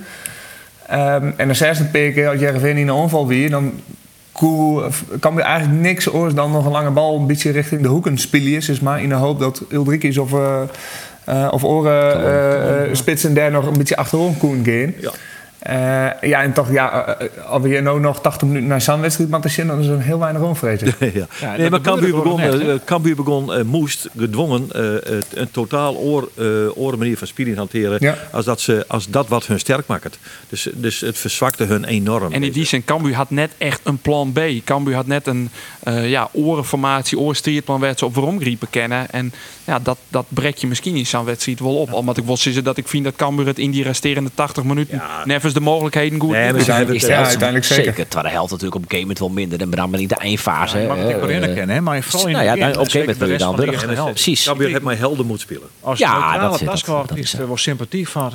[0.86, 3.72] Ehm, en de zesde keer als Jereveen in een onval weer, dan
[4.36, 4.88] koe-
[5.20, 8.18] kan weer eigenlijk niks oors dan nog een lange bal een beetje richting de hoeken
[8.18, 8.52] spelen.
[8.52, 10.32] Is maar in de hoop dat Ulrikis of,
[11.24, 12.24] eh, of oren
[12.88, 14.94] eh, spitsen daar nog een beetje achterom koen gaan.
[15.00, 15.10] Ja.
[15.66, 18.80] Eh, ja, en toch, ja, eh, eh, als we hier nou nog 80 minuten naar
[18.80, 20.94] zo'n wedstrijd zien, dan is er heel weinig omvreten.
[20.98, 21.26] ja.
[21.40, 26.44] Ja, nee, dat maar Cambuur begon, begon moest gedwongen eh, een totaal oor, eh
[26.74, 27.96] oren manier van spelen hanteren.
[28.00, 28.16] Ja.
[28.32, 30.18] Als, dat ze, als dat wat hun sterk maakt.
[30.48, 32.32] Dus, dus het verzwakte hun enorm.
[32.32, 34.40] En in die zin, Cambuur had net echt een plan B.
[34.64, 35.50] Cambuur had net een
[35.86, 37.18] eh ja, orenformatie,
[38.06, 39.10] op waarom griepen kennen.
[39.10, 39.32] En
[39.64, 41.92] ja, dat, dat brek je misschien in zo'n wedstrijd wel op.
[41.92, 44.96] Omdat ik wil zeggen dat ik vind dat Cambuur het in die resterende 80 minuten
[44.96, 45.22] Ja.
[45.24, 47.84] nevens de mogelijkheden goed Nee, hebben Is het- Ja, uiteindelijk zeker.
[47.84, 48.04] zeker.
[48.08, 49.58] Terwijl de helft natuurlijk op een gegeven moment wel minder.
[49.58, 50.78] Dan ben maar niet de eindfase.
[50.78, 51.80] Je mag het ook wel inherkennen, hè?
[51.80, 53.54] maar vooral in nou ja, het dan- op een gegeven moment wil je dan
[53.96, 54.12] helft.
[54.12, 54.44] Precies.
[54.44, 55.68] Cambuur heeft maar helder moet spelen.
[55.80, 57.46] Als Ja, dat taskforce dat is is er het.
[57.48, 58.32] wel sympathiek voor.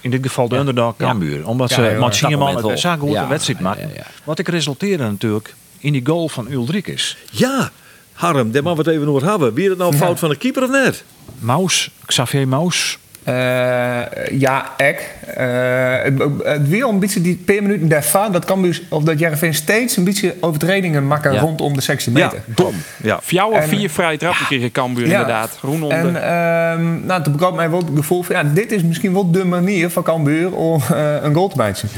[0.00, 1.46] In dit geval de underdog Cambuur.
[1.46, 1.94] Omdat Ja, ze ja, ja.
[2.38, 2.78] Moment het wel.
[2.78, 3.88] zaak goed Ja, een wedstrijd ja, maken.
[3.88, 4.06] ja, ja.
[4.24, 7.16] Wat ik resulteerde natuurlijk in die goal van Ulrikes.
[7.30, 7.70] Ja,
[8.12, 9.54] Harm, daar moeten we het even over hebben.
[9.54, 11.04] Wie het nou fout van de keeper of net?
[11.38, 12.98] Maus, Xavier Maus.
[13.24, 15.10] Eh, ja, ek.
[15.36, 19.18] Eh, het, het weer een beetje die paar minuten daarvan, dat kan dus, of dat
[19.18, 21.40] Jereveen steeds een beetje overtredingen maken Ja.
[21.40, 22.42] rondom de sectie Ja, meter.
[22.46, 22.74] dom.
[23.02, 23.20] Ja.
[23.22, 25.12] Fjouwer En- vier vrije trappen kreeg Cambuur Ja.
[25.12, 25.58] inderdaad.
[25.62, 25.98] Roen onder.
[25.98, 29.30] En ehm nou, toen bekwam mij wel het gevoel van, ja, dit is misschien wel
[29.30, 31.88] de manier van Cambuur om eh, een goal te maken.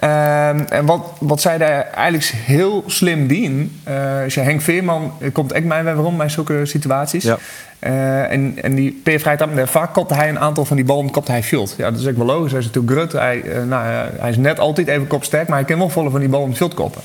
[0.00, 5.12] Ehm, en wat, wat zij daar eigenlijk heel slim dienen, eh als je Henk Veerman
[5.20, 7.24] eh, komt echt mij weer waarom bij zulke situaties.
[7.24, 7.38] Ja.
[7.78, 11.10] Eh, en, en die per vrij trap, vaak kopte hij een aantal van die ballen
[11.10, 11.74] kopte hij field.
[11.78, 12.50] Ja, dat is ook wel logisch.
[12.50, 13.12] Hij is natuurlijk grut.
[13.12, 13.84] Hij, eh, nou,
[14.18, 16.74] hij is net altijd even kopsterk, maar hij kan wel volle van die ballen field
[16.74, 17.02] koppen.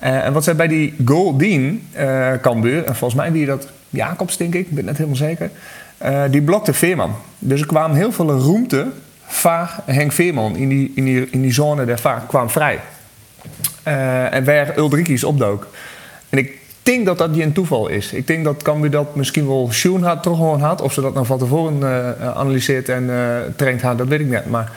[0.00, 3.68] Eh, en wat zij bij die goal dien, eh Cambuur, en volgens mij wie dat
[3.88, 5.50] Jacobs denk ik, ik ben net helemaal zeker,
[5.98, 7.14] eh, die blokte Veerman.
[7.38, 8.86] Dus er kwam heel veel ruimte
[9.32, 12.80] van Henk Veerman in die, in die, in die zone daar vaak kwam vrij.
[13.82, 15.66] Eh, en waar Ulrikis opdook.
[16.28, 18.12] En ik denk dat dat die een toeval is.
[18.12, 20.80] Ik denk dat Cambuur dat misschien wel Sjoen had, toch gewoon had.
[20.80, 24.26] Of ze dat nou van tevoren eh analyseert en eh traind had, dat weet ik
[24.30, 24.46] niet.
[24.50, 24.70] Maar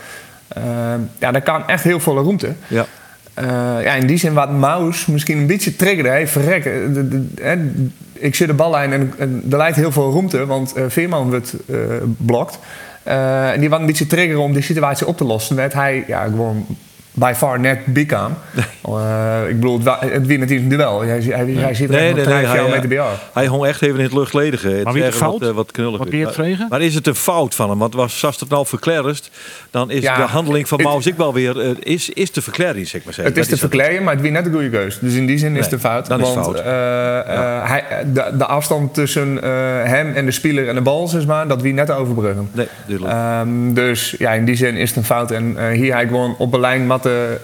[1.20, 2.54] ja, daar kwam echt heel veel ruimte.
[2.68, 2.86] Ja.
[3.82, 6.10] Ja, in die zin wat Maus misschien een beetje triggerde.
[6.10, 7.56] Hey, verrek, de- de- hè,
[8.13, 11.54] ik zit de ballijn en, en er lijkt heel veel ruimte, want Veerman wordt
[12.18, 12.60] blokt.
[13.04, 15.58] Eh, en die was een beetje triggeren om die situatie op te lossen.
[15.74, 16.66] Hij ja, gewoon
[17.13, 18.38] by far net big aan.
[18.84, 21.02] Eh, ik bedoel, het, wie natuurlijk een duel.
[21.02, 22.43] Hij, hij, hij zit er Nee, nee, nog nee.
[22.45, 22.47] drie,
[22.89, 24.67] vier Hij, hong echt even in het luchtledige.
[24.69, 25.39] Het Maar wie is de fout?
[25.39, 25.97] Wat, eh, wat knullig.
[25.97, 26.36] Wat is.
[26.36, 27.80] Geert Maar- is het een fout van hem?
[27.80, 29.30] Want was Sast het nou verklarist,
[29.71, 31.60] dan is Ja, de handeling van Maus ik wel weer...
[31.60, 33.34] eh, is, is de verklaring, zeg maar zeggen.
[33.34, 34.99] Het is te Dat verkleden, maar het wie net een goede keus.
[34.99, 36.06] Dus in die zin is Nee, het een fout.
[36.06, 36.60] dan is want fout.
[36.60, 39.49] eh, eh, hij, de, de afstand tussen eh,
[39.84, 42.49] hem en de speler en de bal, zeg maar, dat wie net overbruggen.
[42.52, 43.15] Nee, duidelijk.
[43.17, 45.32] Ehm, dus ja, in die zin is het een fout.
[45.32, 47.39] En eh, hier hij gewoon op een lijn met de,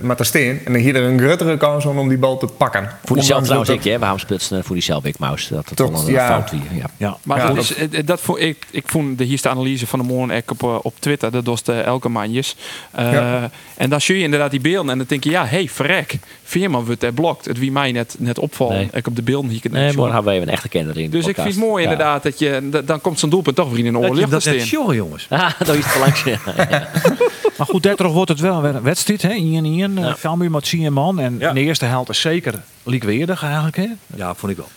[0.00, 0.60] eh, met de steen.
[0.64, 2.88] En dan hier er een gruttere kans om om die bal te pakken.
[3.04, 3.98] Voor die zelf trouwens het- ik, hè.
[3.98, 5.48] Waarom ze voor die zelf ik Maus?
[5.48, 6.26] Dat het Toch, wel een ja.
[6.26, 6.60] fout weer.
[6.72, 6.86] Ja.
[6.96, 7.16] Ja.
[7.22, 9.98] Maar Ja, goed, dat- is- eh, dat vond ik, ik vond de hierste analyse van
[9.98, 12.56] de morgen op, eh, op Twitter, dat was de elke manjes.
[12.90, 13.50] Eh, Ja.
[13.76, 16.84] En dan zie je inderdaad die beelden en dan denk je, ja, hey, verrek, Veerman
[16.84, 17.44] wordt er blokt.
[17.44, 18.88] Het wie mij net, net opvalt, Nee.
[18.92, 19.60] ik op de beelden hier.
[19.70, 21.10] Nee, morgen hebben we even een echte kenner in.
[21.10, 21.90] de Dus ik vind het mooi Ja.
[21.90, 24.94] inderdaad dat je, dan komt zo'n doelpunt toch weer in de oorlog dat te jongen,
[24.96, 25.26] jongens.
[25.34, 26.24] Ah, dat is te langs.
[27.56, 29.22] Maar goed, daardoor wordt het wel een wedstrijd.
[29.22, 29.28] Hè?
[29.30, 29.34] 1-1.
[29.34, 29.88] Ja.
[29.94, 30.16] Ja.
[30.20, 31.18] Cambuur met 10 man.
[31.20, 31.48] En Ja.
[31.48, 33.76] in de eerste helft is zeker likweerdig eigenlijk.
[33.76, 33.88] Hè?
[34.14, 34.68] Ja, vond ik wel.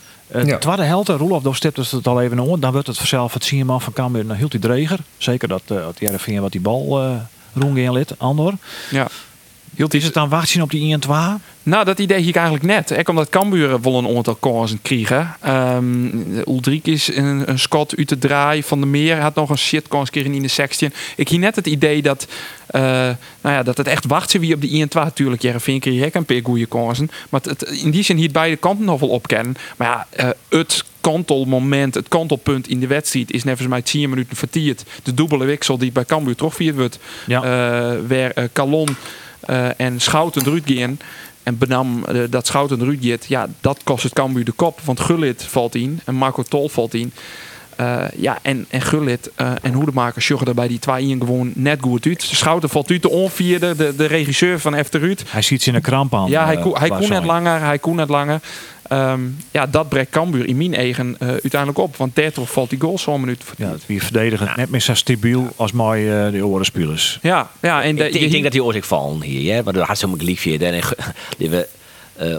[0.42, 0.58] Uh, Ja.
[0.58, 2.60] Tweede helte, Roelof Dof stipt het al even aan.
[2.60, 4.98] Dan wordt het vanzelf het Sieman van Cambuur naar Hilti Dreger.
[5.18, 7.10] Zeker dat uh, het Jereveen wat die bal uh,
[7.54, 8.14] roeng lid.
[8.18, 8.52] Andor.
[8.90, 9.08] Ja.
[9.78, 11.10] Hield is het dan wachten op die 1-2?
[11.62, 12.98] Nou, dat idee hier eigenlijk net.
[12.98, 15.36] Ook omdat Cambuur wel een aantal kansen kregen.
[15.46, 19.20] Um, Ulrik is een, een Scott uit de draai van de meer.
[19.20, 20.92] Had nog een shit kans keer in de 16.
[21.16, 22.26] Ik hier net het idee dat,
[22.70, 22.80] uh,
[23.40, 24.88] nou ja, dat het echt wachten wie op de 1-2.
[24.92, 27.10] Natuurlijk, Jereveen kreeg ik een paar goede kansen.
[27.28, 29.54] Maar het, in die zin hier beide kanten nog wel opkennen.
[29.76, 34.36] Maar ja, uh, het kantelmoment, het kantelpunt in de wedstrijd is nevens mij 10 minuten
[34.36, 34.84] vertierd.
[35.02, 36.98] De dubbele wissel die bij Cambuur terugvierd wordt.
[37.26, 37.42] Ja.
[37.42, 38.96] Uh, waar Calon
[39.76, 40.98] en Schouten gaan.
[41.42, 44.80] En benam uh, dat Schouten gaat, ja, dat kost het Cambuur de kop.
[44.80, 47.12] Want Gullit valt in en Marco Tol valt in.
[47.80, 51.52] Uh, ja, en, en Gullit uh, en Hoedemaker zorgen er bij die twee in gewoon
[51.54, 52.22] net goed uit.
[52.22, 55.22] Schouten valt uit de onvierde, de, de regisseur van Efter Ruud.
[55.28, 56.30] Hij ziet ze in een kramp aan.
[56.30, 58.40] Ja, hij, ko hij kon net langer, hij kon net langer.
[58.92, 61.96] Um, ja, dat breekt Cambuur in mijn eigen uh, uiteindelijk op.
[61.96, 63.42] Want daardoor valt die goal zo'n minuut.
[63.56, 64.56] Ja, het weer verdedigen ja.
[64.56, 67.18] net meer zo stabiel als mooi uh, de oren spelers.
[67.22, 67.82] Ja, ja.
[67.82, 69.54] En de, ik, ik denk dat die oorzaak vallen hier.
[69.54, 69.62] Hè?
[69.62, 70.58] Maar dat had zo'n gelijk via.
[70.58, 70.82] En
[71.38, 71.58] we uh,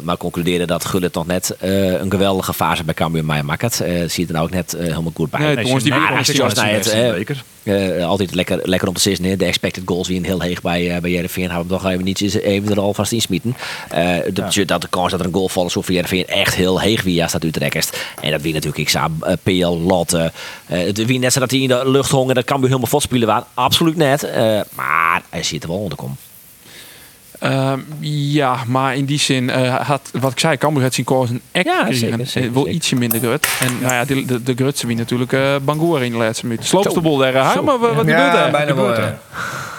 [0.01, 3.81] maar concluderen dat Gullit nog net uh, een geweldige fase bij Cambuur maakt.
[3.81, 5.39] Uh, ziet er nou ook net helemaal goed bij.
[5.39, 9.37] Nee, nee, jongens, die het, altijd lekker, lekker om te zien.
[9.37, 11.49] De expected goals wie een heel heeg bij, bij Jereveen.
[11.49, 13.55] Hebben we nog even niet even er alvast insmieten.
[13.89, 14.65] de, ja.
[14.65, 17.27] Dat de kans dat er een goal valt zo voor Jereveen echt heel heeg wie
[17.27, 17.97] staat Utrecht.
[18.21, 19.11] En dat wie natuurlijk ik zou
[19.43, 20.31] PL Lotte.
[20.65, 22.35] het wie net zo dat hij in de lucht hongen.
[22.35, 23.47] Dat Cambuur helemaal votspelen waren.
[23.53, 24.29] Absoluut net.
[24.75, 26.17] maar hij ziet er wel onder komen.
[27.43, 31.41] Uh, ja, maar in die zin uh, had, wat ik zei, Cambuur had zien kozen
[31.51, 33.47] echt ja, zeker, zeker, wel ietsje minder grut.
[33.59, 36.65] En nou ja, de, de, de grutse wie natuurlijk uh, Bangoer in de laatste minuut.
[36.65, 37.63] Sloopt de bol daar?
[37.63, 38.51] Maar wat, ja, gebeurt er?
[38.51, 38.93] bijna wel.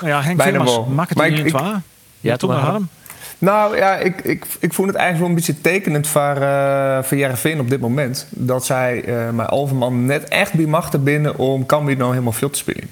[0.05, 0.85] Ja, Henk bijna wel.
[0.85, 1.61] Maak het in ik,
[2.20, 2.88] Ja, toen maar Harm.
[3.40, 7.16] Nou ja, ik, ik, ik vond het eigenlijk wel een beetje tekenend voor, uh, voor
[7.16, 8.27] Jereveen op dit moment.
[8.31, 12.51] Dat zij uh, met Alverman net echt bij machten binnen om Cambuur nou helemaal veel
[12.51, 12.88] te spelen.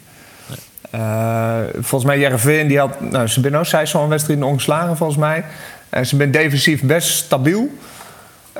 [0.95, 5.45] Uh, volgens mij Jereveen, die had, nou, ze zijn ook zij wedstrijd ongeslagen volgens mij.
[5.89, 7.69] En ze zijn defensief best stabiel.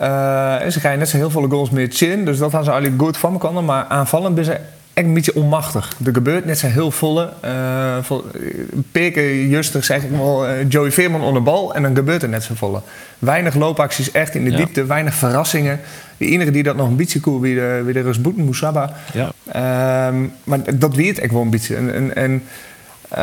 [0.01, 2.71] Uh, en ze krijgen net zo heel veel goals meer chin, dus dat hadden ze
[2.71, 3.65] eigenlijk goed van kunnen.
[3.65, 4.53] Maar aanvallend zijn ze
[4.93, 5.93] echt een beetje onmachtig.
[6.05, 7.33] Er gebeurt net zo heel volle.
[7.45, 8.25] Uh, vol,
[8.93, 12.55] Peke justig zeg ik wel, Joey Veerman onder bal en dan gebeurt er net zo
[12.55, 12.81] volle.
[13.19, 14.57] Weinig loopacties echt in de ja.
[14.57, 15.81] diepte, weinig verrassingen.
[16.17, 18.97] De enige die dat nog een beetje cool wie de, wie de Rusboeten Moussaba.
[19.13, 19.33] Ja.
[19.47, 21.77] Uh, maar dat weet ik wel een beetje.
[21.77, 22.43] En, en, en
[23.13, 23.19] uh,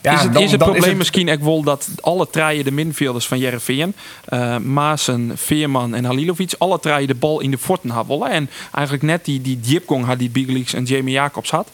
[0.00, 0.96] ja, is het, dan, is het probleem het...
[0.96, 3.94] misschien wel dat alle traaien de middenvelders van Jereveen,
[4.28, 8.30] uh, Maasen, Veerman en Halilovic, alle traaien de bal in de forten hadden.
[8.30, 11.68] En eigenlijk net die, die had die Big Leagues en Jamie Jacobs had.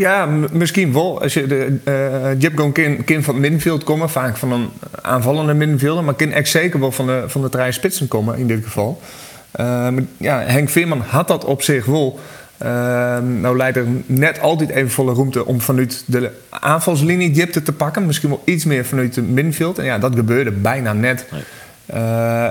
[0.00, 1.22] Ja, misschien wel.
[1.22, 1.78] Als je de
[2.42, 2.72] uh, kan,
[3.04, 4.68] kan van het middenveld komen, vaak van een
[5.02, 8.46] aanvallende middenvelder, maar kan echt zeker wel van de, van de trein spitsen komen in
[8.46, 9.00] dit geval.
[9.60, 12.18] Uh, maar ja, Henk Veerman had dat op zich wel.
[12.62, 12.68] Uh,
[13.18, 18.06] nou leidt er net altijd even volle ruimte om vanuit de aanvalslinie Jipte te pakken.
[18.06, 19.78] Misschien wel iets meer vanuit het middenveld.
[19.78, 21.26] En ja, dat gebeurde bijna net.
[21.30, 21.40] Nee.
[21.90, 21.96] Uh,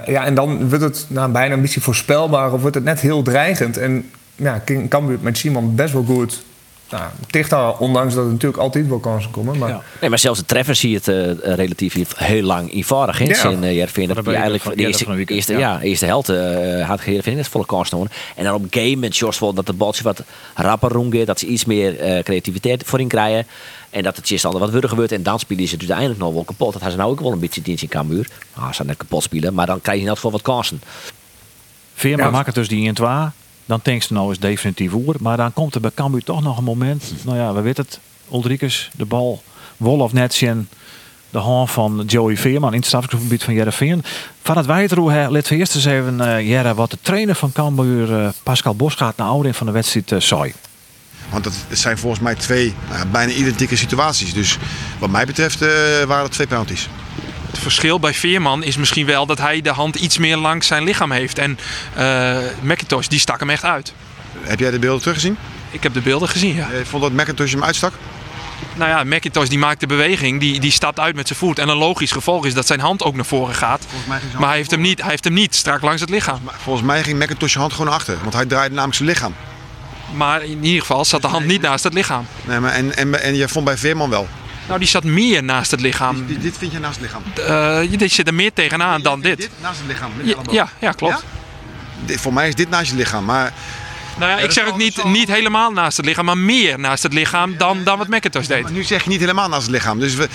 [0.05, 3.21] ja, en dan wordt het nou, bijna een beetje voorspelbaar of wordt het net heel
[3.21, 3.77] dreigend.
[3.77, 6.47] En ja, Cambuur met Simon best wel goed
[6.89, 9.58] nou, dicht daar, ondanks dat er natuurlijk altijd wel kansen komen.
[9.58, 9.69] Maar...
[9.69, 9.82] Ja.
[10.02, 13.28] Nee, maar zelfs de treffers zie je het uh, relatief heel lang eenvoudig in.
[13.28, 13.49] Ja.
[13.49, 15.60] in uh, Jervin, dat, dat je eigenlijk de eerste, van weekend, eerste, ja.
[15.60, 15.82] ja.
[15.82, 18.12] eerste helft uh, had Jervin net volle kans nodig.
[18.36, 20.23] En dan op game met Jos dat de baltje wat
[20.56, 23.45] rapper rondgeeft, dat ze iets meer creativiteit voorin krijgen.
[23.89, 25.12] En dat het al wat worden gebeurt.
[25.12, 26.73] En dan spelen ze het uiteindelijk nog wel kapot.
[26.73, 28.28] Dat hebben ze nou ook wel een beetje dienst in Cambuur.
[28.56, 30.82] Nou, ze net kapot spelen, maar dan krijg je in elk geval wat kansen.
[31.93, 32.32] Veerman ja.
[32.32, 33.10] maakt het dus die in 2
[33.69, 35.15] dan denkt ze nou eens definitief oer.
[35.19, 37.13] Maar dan komt er bij Cambuur toch nog een moment.
[37.21, 37.99] Nou ja, we weten het.
[38.34, 39.43] Ulrikes, de bal,
[39.77, 40.69] Wolof Netjen,
[41.29, 44.03] de hand van Joey Veerman in het strafgebied van Jereveen.
[44.41, 48.10] Van het wijtroe, let we eerst eens even uh, Jere, wat de trainer van Cambuur,
[48.10, 50.53] uh, Pascal Bosgaard, naar ouder van de wedstrijd uh, zei.
[51.29, 54.34] Want het zijn volgens mij twee nou, bijna identieke situaties.
[54.34, 54.58] Dus
[54.99, 55.60] wat mij betreft
[56.05, 56.89] waren het twee penalties.
[57.59, 60.83] Het verschil bij Veerman is misschien wel dat hij de hand iets meer langs zijn
[60.83, 61.37] lichaam heeft.
[61.37, 61.59] En
[61.97, 63.93] uh, McIntosh die stak hem echt uit.
[64.41, 65.37] Heb jij de beelden teruggezien?
[65.71, 66.67] Ik heb de beelden gezien, ja.
[66.71, 67.93] Je vond dat McIntosh hem uitstak?
[68.75, 71.59] Nou ja, McIntosh die maakt de beweging, die, die stapt uit met zijn voet.
[71.59, 73.85] En een logisch gevolg is dat zijn hand ook naar voren gaat.
[74.37, 76.39] Maar hij heeft, hem niet, hij heeft hem niet strak langs het lichaam.
[76.63, 79.35] Volgens mij ging McIntosh hand gewoon achter, want hij draaide namelijk zijn lichaam.
[80.15, 82.25] Maar in ieder geval zat de hand niet naast het lichaam.
[82.45, 84.27] Nee, maar en, en, en je vond bij Veerman wel?
[84.69, 86.27] Nou, die zat meer naast het lichaam.
[86.27, 87.23] Dit, dit vind je naast het lichaam?
[87.91, 89.38] Uh, dit zit er meer tegenaan je, dan dit.
[89.38, 90.12] Dit naast het lichaam?
[90.23, 91.13] Ja, ja, ja, klopt.
[91.13, 91.21] Ja?
[92.05, 93.53] Dit, voor mij is dit naast je lichaam, maar...
[94.17, 97.13] Nou ja, ik zeg ook niet, niet helemaal naast het lichaam, maar meer naast het
[97.13, 98.62] lichaam dan, dan wat McIntosh deed.
[98.63, 99.99] Maar nu zeg je niet helemaal naast het lichaam.
[99.99, 100.27] Dus we,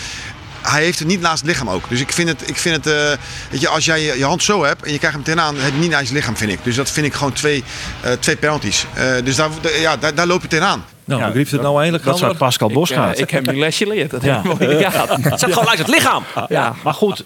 [0.63, 1.89] hij heeft het niet naast het lichaam ook.
[1.89, 3.19] Dus ik vind het, ik vind het eh,
[3.51, 5.79] weet je, als jij je, je hand zo hebt en je krijgt hem tegenaan, het
[5.79, 6.59] niet naast je lichaam, vind ik.
[6.63, 7.65] Dus dat vind ik gewoon twee,
[8.01, 8.87] eh, twee penalties.
[8.95, 10.85] Eh, dus daar, daar- ja, daar, daar loop je tegenaan.
[11.05, 12.05] Nou, Ja, begreep het nou eindelijk?
[12.05, 13.19] Dat wat Pascal Bos Ja, gaat.
[13.19, 14.11] ik heb die lesje geleerd.
[14.11, 14.43] Dat Ja.
[14.45, 15.25] heb ik.
[15.25, 16.25] Het zat gewoon langs het lichaam.
[16.49, 17.25] Ja, maar goed.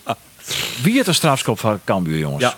[0.83, 2.43] Wie heeft een strafschop van Cambuur, jongens?
[2.43, 2.55] Ja.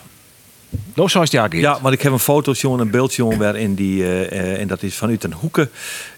[0.94, 3.74] Doos zoals het jaar Ja, maar ik heb een foto, jongen, een beeld, jongen, waarin
[3.74, 5.70] die, eh, eh, en dat is vanuit een hoeken.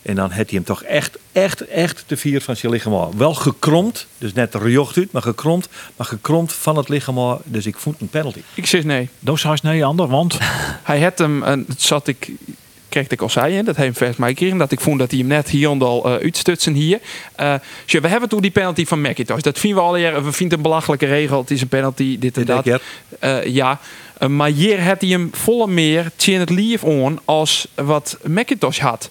[0.02, 3.16] En dan had hij hem toch echt, echt, echt te vier van zijn lichaam.
[3.16, 7.40] Wel gekromd, dus net rjocht uit, maar gekromd, maar gekromd van het lichaam.
[7.44, 8.42] Dus ik vond een penalty.
[8.54, 9.08] Ik zeg nee.
[9.18, 10.38] Doos zoals nee, ander, want
[10.82, 12.30] Hij had hem, en het zat ik,
[12.92, 15.10] kreeg ik al zei, hè, dat hij hem vers mij kreeg, dat ik vond dat
[15.10, 17.00] hij hem net hier al uh, uitstutsen hier.
[17.34, 17.54] Eh,
[17.86, 19.40] we hebben toen die penalty van McIntosh.
[19.40, 21.40] Dat vinden we al we vinden het een belachelijke regel.
[21.40, 22.62] Het is een penalty, dit en dat.
[22.62, 22.80] keer.
[23.18, 23.80] Eh, ja,
[24.22, 28.78] Eh, maar hier had hij hem volle meer tjen het lief on als wat McIntosh
[28.78, 29.10] had.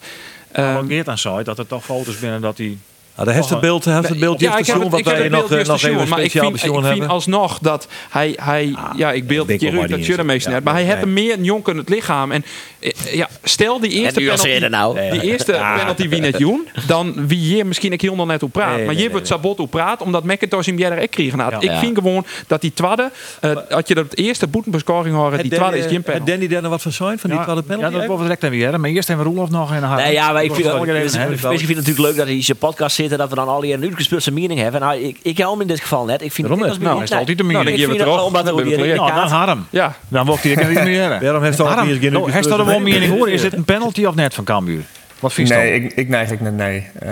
[0.52, 2.78] Eh, uh, Geert aan zei dat er toch foto's binnen dat hij...
[3.16, 5.66] Nou, daar heeft het beeld, heeft het beeld ja, ik ik wat wij nog, eh,
[5.66, 9.50] nog even maar ik speciaal vind, ik vind alsnog dat hij, hij ja, ik beeld
[9.50, 11.78] ik wel uit, maar dat je net, Ja, maar hij hem meer een jonk in
[11.78, 12.32] het lichaam.
[12.32, 12.46] En
[12.80, 15.12] eh, ja, stel die eerste penalty, er nou.
[15.12, 18.52] die eerste penalty wie net joen, dan wie hier misschien ik heel nog net op
[18.52, 18.68] praat.
[18.68, 21.34] Nee, maar nee, hier nee, wordt Sabot op praat, omdat McIntosh hem jij ik kreeg
[21.34, 21.52] had.
[21.52, 21.58] Ja.
[21.58, 21.80] Ik Ja.
[21.80, 25.78] vind gewoon dat die tweede, eh had je dat het eerste boetenbescoring horen, die tweede
[25.78, 26.32] is het penalty.
[26.32, 27.98] Danny daar nog wat van zijn, van die Ja, tweede ja, penalty?
[27.98, 28.80] dat wordt direct weer.
[28.80, 31.62] Maar eerst hebben we Roelof nog en Nee, ja, maar ik vind, het ik dus,
[31.62, 33.84] ik natuurlijk leuk dat hij zijn podcast zit en dat we dan al die een
[33.84, 34.82] uitgespeelde mening hebben.
[34.82, 36.22] Nou, ik, ik hou hem in dit geval net.
[36.22, 37.68] Ik vind Waarom het Nou, is altijd de mening.
[37.68, 39.28] ik Nou, dan vind we het het omdat er ik weer Nou, dan.
[39.28, 39.66] Harm.
[39.70, 41.10] Ja, Dan wordt hij niet meer.
[41.22, 43.30] Waarom heeft hij geen nou, Hij staat er wel meer in hoor.
[43.30, 44.84] Is dit een penalty of net van Cambuur?
[45.22, 46.88] Wat vind je Nee, ik, ik neig ik naar nee.
[47.04, 47.10] Uh,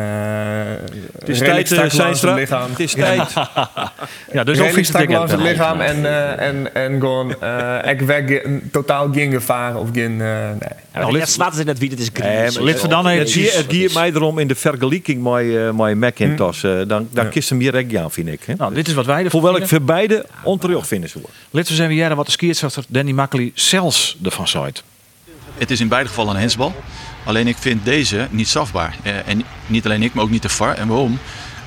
[1.20, 2.38] Het is tijd, uh, Zijnstra.
[2.38, 3.34] Het is tijd.
[4.32, 8.02] Ja, dus ook vies langs het het lichaam en, uh, en, en gewoon uh, ik
[8.02, 8.42] weg,
[8.72, 10.12] totaal geen gevaar of geen...
[10.12, 10.58] Uh, nee.
[10.94, 12.64] Nou, het zwart is net wie het is green.
[12.64, 15.72] Lid van dan Het heeft gie- het giet mij erom in de vergelijking met uh,
[15.72, 16.64] met Macintosh.
[16.64, 18.42] Uh, dan dan kist hem hier aan, vind ik.
[18.46, 18.54] Hè?
[18.58, 21.10] Nou, dit is wat wij Hoewel ik voor beide onterecht vind.
[21.10, 21.20] Zo.
[21.52, 24.72] Lid van zijn jaren wat de skiertzachter Danny Makkely zelfs ervan zei.
[25.58, 26.74] Het is in beide gevallen een hensbal.
[27.30, 28.96] Alleen ik vind deze niet strafbaar.
[29.04, 30.76] Eh, en niet alleen ik, maar ook niet de VAR.
[30.76, 31.20] En waarom?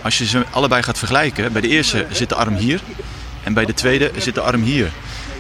[0.03, 2.81] Als je ze allebei gaat vergelijken, bij de eerste zit de arm hier.
[3.43, 4.91] En bij de tweede zit de arm hier.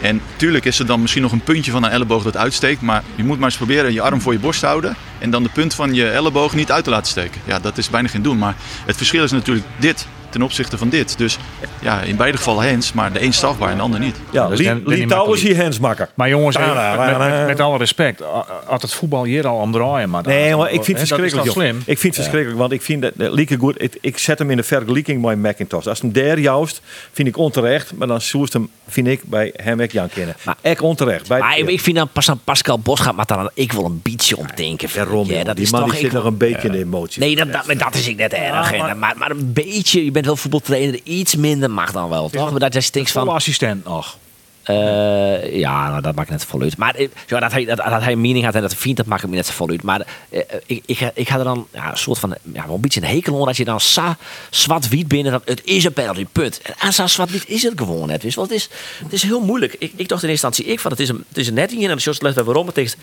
[0.00, 2.80] En tuurlijk is er dan misschien nog een puntje van een elleboog dat uitsteekt.
[2.80, 4.96] Maar je moet maar eens proberen je arm voor je borst te houden.
[5.18, 7.40] En dan de punt van je elleboog niet uit te laten steken.
[7.44, 8.38] Ja, dat is bijna geen doen.
[8.38, 8.54] Maar
[8.86, 11.18] het verschil is natuurlijk dit ten opzichte van dit.
[11.18, 11.38] Dus
[11.80, 14.16] ja, in beide gevallen hens, maar de een strafbaar en de ander niet.
[14.30, 15.38] Ja, dus is Makkely.
[15.38, 16.08] hier hensmakker.
[16.14, 18.22] Maar jongens, Ja, even, met, met, met alle respect,
[18.66, 20.10] had het voetbal hier al om draaien.
[20.10, 21.50] Maar Nee, maar ik vind het dat is verschrikkelijk.
[21.50, 21.76] slim.
[21.86, 23.82] Ik vind het verschrikkelijk, want ik vind dat Lieke goed.
[23.82, 25.86] Ik, ik zet hem in de vergelijking met Macintosh.
[25.86, 26.80] Als een der juist,
[27.12, 27.92] vind ik onterecht.
[27.96, 30.36] Maar dan zoest hem, vind ik, bij hem ook Jan kennen.
[30.44, 31.28] Maar echt onterecht.
[31.28, 33.84] Bij Maar ik, ik vind dan pas aan Pascal Bos gaat, maar dan ik wil
[33.84, 34.88] een beetje om denken.
[34.96, 35.26] Waarom?
[35.28, 35.44] Ja, joh?
[35.44, 37.20] dat die is man toch die zit ik- nog een beetje in de emotie.
[37.22, 38.72] Nee, dat, dat, maar dat is ik net erg.
[38.72, 42.50] En, maar, maar een beetje, je bent wel voetbaltrainer, iets minder mag dan wel, toch?
[42.50, 44.16] Maar dat Volle van, assistent nog.
[44.62, 46.76] eh, ja, nou, dat maakt net voluit.
[46.76, 49.06] Maar eh, ja, dat, hij, dat, dat hij een mening had en dat vindt, dat
[49.06, 49.82] maakt me net zo voluit.
[49.82, 52.80] Maar eh, ik, ik, ik had er dan ja, een soort van, ja, wel een
[52.80, 54.16] beetje een hekel onder als je dan sa,
[54.50, 56.60] zwart-wit binnen, dat het is een penalty, punt.
[56.60, 58.44] En aan sa zwart-wit is het gewoon net, je wel.
[58.44, 58.68] Het is,
[59.02, 59.76] het is heel moeilijk.
[59.78, 61.88] Ik, ik dacht in eerste instantie, ik van het is een, het is een netting
[61.88, 62.66] en legt waarom.
[62.66, 62.96] Het is,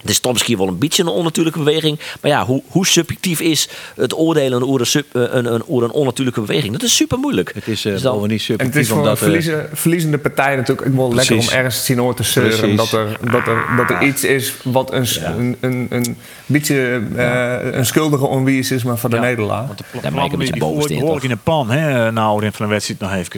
[0.00, 1.98] het is toch misschien wel een beetje een onnatuurlijke beweging.
[2.20, 5.82] Maar ja, hoe, hoe subjectief is het oordelen over een, sub, eh, een, een, over
[5.84, 6.72] een onnatuurlijke beweging?
[6.72, 7.52] Dat is super moeilijk.
[7.54, 8.88] Het is uh, Dus dan- gewoon niet En het is subjectief.
[8.88, 11.98] voor een omdat, eh, verliezen, verliezende partij natuurlijk ook wel lekker om ergens te zien
[11.98, 12.76] hoor te zeuren.
[12.76, 15.06] Dat er, dat, er, dat er iets is wat een,
[15.38, 19.22] een, een, een beetje eh, een schuldige onwies is, maar voor de Ja.
[19.22, 19.66] nederlaag.
[20.02, 22.72] Daar ben ik een beetje boven behoorlijk in de pan, hè, nou, in van de
[22.72, 23.28] wedstrijd nog even.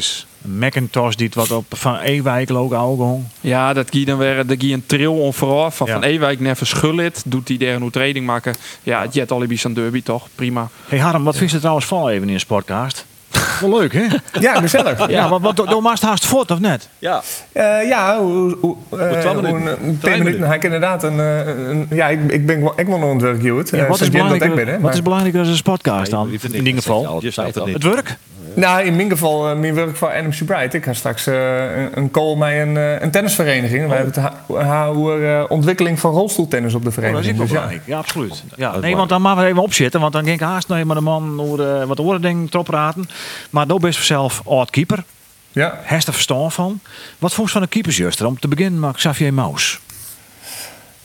[0.43, 4.57] Macintosh die het wat op van Ewijk ook al Ja, dat gie dan weer dat
[4.61, 5.93] gie een trail on vooraf van Ja.
[5.93, 7.23] Van Ewijk schullit.
[7.27, 8.55] Doet hij daar een trading maken.
[8.83, 10.27] Ja, het jet alibi aan derby toch?
[10.35, 10.69] Prima.
[10.89, 13.05] Hey Harm, wat vind je trouwens van even in een sportcast?
[13.61, 14.07] Wel leuk, hè?
[14.41, 15.09] Ja, gezellig.
[15.11, 16.89] Ja, wat, wat, door Maast haast voort of net?
[16.99, 19.99] ja, Eh, ja, hoe, hoe, eh, twee hoe minuten.
[20.01, 20.61] Twee minuten.
[20.63, 23.43] inderdaad een, eh, een ja, ik, ik ben wel, ik wel nog aan het werk,
[23.43, 23.71] Joet.
[23.71, 24.81] Ja, wat, is Jim dat ik belangrijk, ben, hè.
[24.81, 26.29] wat is Maar- belangrijk als een sportcast dan?
[26.29, 27.19] Nee, In ieder geval.
[27.23, 27.75] je snapt het niet.
[27.75, 28.17] Het werk?
[28.55, 30.75] Nou, in mijn geval, eh, mijn werk voor NMC Bright.
[30.75, 33.89] Ik ga straks eh, een, een call met een, eh, een tennisvereniging.
[33.89, 37.11] We hebben het ha- ha- hoe, eh, ontwikkeling van rolstoeltennis op de Oh, dat is
[37.11, 37.39] vereniging.
[37.39, 37.71] Dus ja.
[37.85, 38.45] Ja, absoluut.
[38.57, 40.01] Ja, nee, want dan maar we even opzitten.
[40.01, 43.09] Want dan denk ik haast nog maar de man eh, wat oren dingen te opraten.
[43.51, 45.05] Maar daar best zelf oud keeper.
[45.53, 45.79] Ja.
[45.83, 46.81] Heeft er verstand van.
[47.19, 48.27] Wat vond je van de keepersjuster?
[48.27, 49.81] Om te beginnen met Xavier Maus.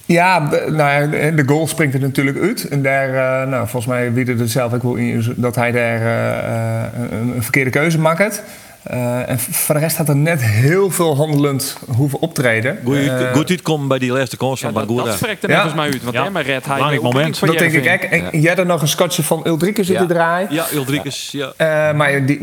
[0.08, 2.68] Ja, nou ja, de- goal springt er natuurlijk uit.
[2.68, 6.02] En daar, eh, nou, volgens mij wie er zelf ook wel in dat hij daar
[6.02, 8.44] eh, eh, een verkeerde keuze maakt.
[8.90, 12.78] Eh, en voor de rest had er net heel veel handelend hoeven optreden.
[12.86, 15.06] Goed, Eh, goed uitkomen bij die laatste kans van Ja, dat, Bangura.
[15.08, 15.56] dat spreekt er Ja.
[15.56, 16.04] volgens mij uit.
[16.04, 16.26] Want Ja.
[16.26, 17.40] Emma redt hij Belangrijk moment.
[17.40, 18.04] dat denk ik.
[18.04, 20.14] En jij had nog een skotje van Uldrike zitten Ja.
[20.14, 20.54] draaien.
[20.54, 21.54] Ja, Ildrikus, ja.
[21.58, 22.40] Eh, maar die,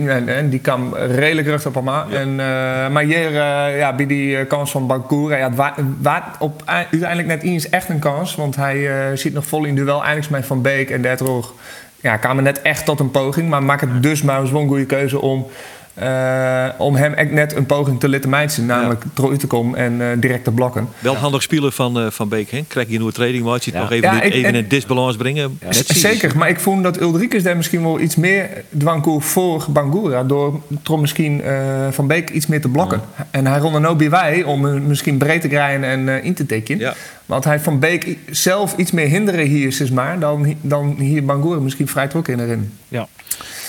[0.48, 2.12] die kwam redelijk rustig op hem aan.
[2.12, 4.86] En, eh, maar hier, eh, ja, bij die eh, kans van
[5.28, 8.34] ja, wa- wa- op, uiteindelijk net eens echt een kans.
[8.34, 11.52] Want hij eh, zit nog vol in duel, eigenlijk met Van Beek en Dertroog.
[12.00, 13.48] Ja, kwamen net echt tot een poging.
[13.48, 15.46] Maar maak het dus maar eens wel een goede keuze om,
[15.94, 18.66] eh, om hem echt net een poging te laten mijten.
[18.66, 20.88] Namelijk eruit te komen en eh, direct te blokken.
[20.98, 22.64] Wel handig speler van, eh, van Beek, hè?
[22.68, 23.84] Krijg je een nieuwe trading match, je het Ja.
[23.86, 25.58] nog even, Ja, niet- ik- even en- in disbalans brengen.
[25.86, 30.22] Zeker, maar ik vond dat Ulrikes daar misschien wel iets meer dwangkoer voor Bangura.
[30.24, 31.54] Door Trom misschien eh,
[31.90, 33.00] Van Beek iets meer te blokken.
[33.30, 36.34] En hij ronde nou bij wij om hem misschien breed te krijgen en eh, in
[36.34, 36.80] te tekenen.
[36.80, 36.94] Ja.
[37.26, 41.60] Want hij Van Beek zelf iets meer hinderen hier, zeg maar, dan, dan hier Bangura
[41.60, 42.72] misschien vrij trok in erin.
[42.88, 43.06] Ja.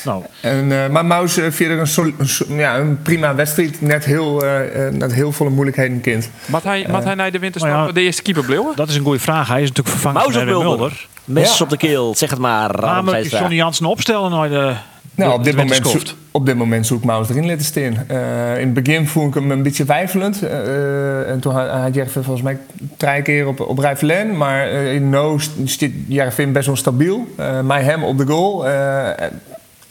[0.05, 3.81] Nou, En, eh, maar Maus uh, via een, sol- een so- ja, een prima wedstrijd.
[3.81, 6.29] Net heel, eh, eh, net heel volle moeilijkheden kind.
[6.45, 7.93] Moet hij, moet hij naar de winterstop nou ja.
[7.93, 8.71] de eerste keeper blijven?
[8.75, 9.47] dat is een goede vraag.
[9.47, 10.67] Hij is natuurlijk vervangen Maus Erwin Mulder.
[10.69, 11.07] Mulder.
[11.25, 11.63] Mes Ja.
[11.63, 12.79] op de keel, zeg het maar.
[12.81, 13.37] Maar moet je.
[13.37, 14.73] Johnny Jansen opstellen naar de...
[15.15, 16.07] Nou, op, dit moment schoft?
[16.07, 18.03] zoek, op dit moment zoek Maus erin laten staan.
[18.07, 20.41] Eh, in het begin vond ik hem een beetje weifelend.
[20.41, 22.57] Eh, en toen had, Jervin volgens mij
[22.97, 24.37] drie keer op, op rij verlen.
[24.37, 27.27] Maar eh in no zit Jervin best wel stabiel.
[27.37, 28.65] Eh mij hem op de goal.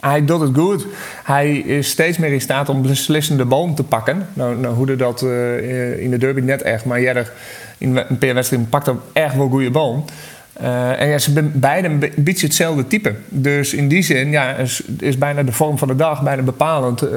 [0.05, 0.87] Hij doet het goed.
[1.23, 4.27] Hij is steeds meer in staat om beslissende bal te pakken.
[4.33, 6.85] Nou, nou hoe dat eh, in de derby net echt.
[6.85, 7.33] Maar Jerder
[7.79, 10.05] in een paar wedstrijden pakt hem echt wel goede bal.
[10.53, 13.15] Eh, en ja, ze zijn beide een be- beetje hetzelfde type.
[13.29, 14.57] Dus in die zin ja,
[14.99, 17.11] is, bijna de vorm van de dag bijna bepalend eh,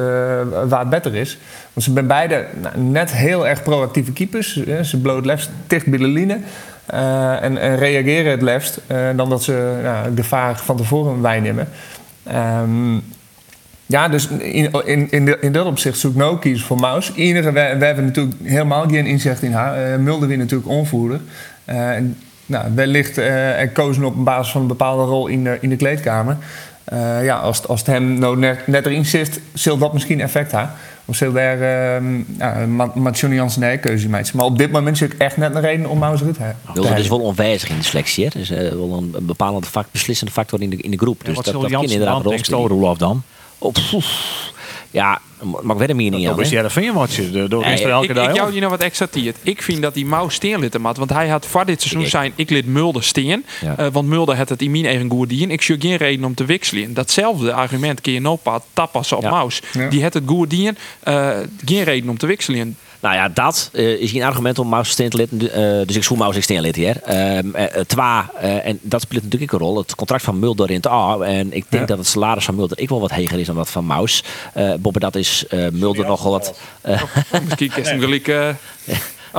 [0.68, 1.38] waar het beter is.
[1.74, 4.64] Want ze zijn beide nou, net heel erg proactieve keepers.
[4.84, 6.38] Ze bloot lefst dicht bij de line.
[7.42, 8.82] en, en reageren het lefst
[9.16, 11.68] dan dat ze nou, de vaar van tevoren wijnemen.
[12.28, 12.98] Ehm
[13.88, 17.12] ja, dus in, in, in, dat opzicht zoek nou kiezen voor Maus.
[17.16, 19.92] Enige, we, hebben natuurlijk helemaal geen inzicht in haar.
[19.92, 21.20] Uh, Mulder weer natuurlijk onvoerder.
[21.66, 25.58] Eh, en, nou, wellicht eh er kozen op basis van een bepaalde rol in de,
[25.62, 26.38] in de kleedkamer.
[27.22, 30.72] Ja, als, als het hem nou net, net erin zit, zal dat misschien effect hebben.
[31.10, 34.38] Of zal daar uh, ja, Johnny Jansen de keuze maken.
[34.38, 36.74] Maar op dit moment zie ik echt net een reden om Maus eruit te hebben.
[36.74, 38.24] Wilde dus wel onwijzig in de selectie.
[38.24, 38.30] Hè?
[38.40, 41.26] Dus eh, wel een bepalende fact, beslissende factor in de, in de groep.
[41.26, 42.98] Dus wat dat, dat kan inderdaad een rol spelen.
[42.98, 43.24] dan?
[43.58, 44.52] Oh, poef.
[44.92, 46.36] ja, maar ik weet hem hier niet aan.
[46.36, 47.48] Dat is je watje.
[47.48, 48.52] Door is er elke ik, dag ik jou op.
[48.52, 49.38] die nou wat extra tiert.
[49.42, 50.98] Ik vind dat die Maus steen litten mat.
[50.98, 53.46] Want hij had voor dit seizoen zijn, ik lid Mulder steen.
[53.78, 55.52] Eh, want Mulder had het in mijn eigen goer dien.
[55.52, 56.94] Ik zie geen reden om te wisselen.
[56.94, 59.24] Datzelfde argument kun je nou pas tapassen op.
[59.24, 59.62] Maus.
[59.90, 60.78] Die had het goer dien.
[61.00, 61.30] eh,
[61.66, 62.78] geen reden om te wisselen.
[63.00, 65.52] Nou ja, dat eh, is geen argument om Maus steen te litten.
[65.54, 67.02] eh, dus ik zoek Maus steen litten hier.
[67.02, 69.78] Eh, Twa, eh, en dat speelt natuurlijk een rol.
[69.78, 71.18] Het contract van Mulder in het A.
[71.20, 73.70] En ik denk dat het salaris van Mulder ik wel wat hoger is dan dat
[73.70, 74.24] van Maus.
[74.54, 76.60] Eh Bobbe, dat is eh, Mulder nogal wat...
[76.82, 77.02] eh,
[77.46, 78.56] Misschien is hem gelijk...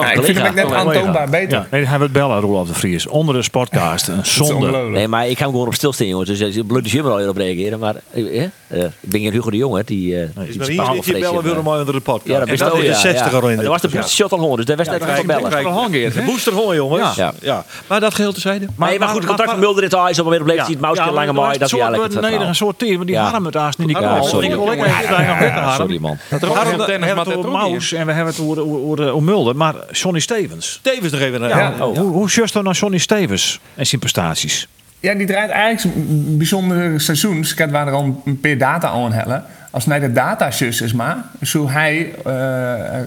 [0.02, 0.68] eh, oh, Ja, ik vind hem collega.
[0.68, 1.58] net aantoonbaar beter.
[1.58, 3.06] Ja, nee, hij wordt bellen, Roelof de Vries.
[3.06, 4.08] Onder de sportcast.
[4.08, 4.70] Een zonde.
[4.78, 6.38] Nee, maar ik ga hem gewoon op stilstaan, jongens.
[6.38, 7.78] Dus ik bloed de jummer al hier op reageren.
[7.78, 10.14] Maar eh, eh, ik ben geen Hugo de Jonge, die...
[10.16, 12.26] eh, Is die maar hier wel je bellen willen maar- maar onder de podcast.
[12.28, 13.38] Ja, dat is de ja, 60 ja.
[13.38, 13.56] al in.
[13.56, 15.50] Dat was de booster shot al gewoon, dus daar was net van bellen.
[15.50, 16.24] De hè?
[16.24, 17.16] booster gewoon, jongens.
[17.16, 17.32] Ja.
[17.40, 17.64] Ja.
[17.86, 18.66] Maar dat geheel terzijde.
[18.76, 20.68] Nee, maar goed, het contract van Mulder in het is alweer op leeftijd.
[20.68, 22.20] Het mouse lange mooi, dat is ja lekker.
[22.20, 23.88] Nee, een soort team, maar die hadden het haast niet.
[23.88, 24.50] Die Ja, kan sorry.
[24.50, 25.74] Harm.
[25.76, 26.18] Sorry, man.
[26.28, 26.66] We maar
[27.06, 27.50] hebben het over.
[27.50, 29.56] Maus en we hebben het over Mulder.
[29.56, 30.80] Maar Johnny Stevens.
[30.82, 31.40] Tevens nog even.
[31.40, 31.48] Ja.
[31.48, 31.72] Ja.
[31.86, 34.68] Oh, Hoe, hoe dan naar Johnny Stevens en zijn prestaties?
[35.00, 37.40] Ja, die draait eigenlijk een bijzonder seizoen.
[37.40, 39.44] Dus ik waar er al een paar data aan hellen.
[39.70, 43.06] Als naar de data is maar, zou hij eh, eh,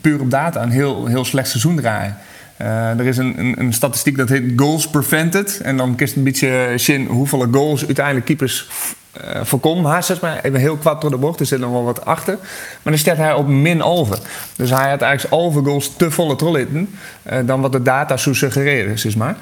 [0.00, 2.16] puur op data een heel, heel slecht seizoen draaien.
[2.56, 5.60] Eh, er is een, een, een statistiek dat heet goals prevented.
[5.60, 8.66] En dan kist een beetje zien hoeveel goals uiteindelijk keepers
[9.12, 9.90] eh voorkomen.
[9.90, 11.40] Hij zegt maar even heel kwad door de bocht.
[11.40, 12.34] Er zit nog wel wat achter.
[12.82, 14.18] Maar dan staat hij op min over.
[14.56, 16.88] Dus hij had eigenlijk over goals te volle trollitten.
[17.22, 19.36] eh dan wat de data zou suggereren, zeg maar.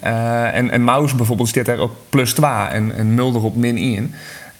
[0.00, 3.76] Eh, en, en Maus bijvoorbeeld staat er op plus 2 en, en Mulder op min
[3.76, 4.14] 1.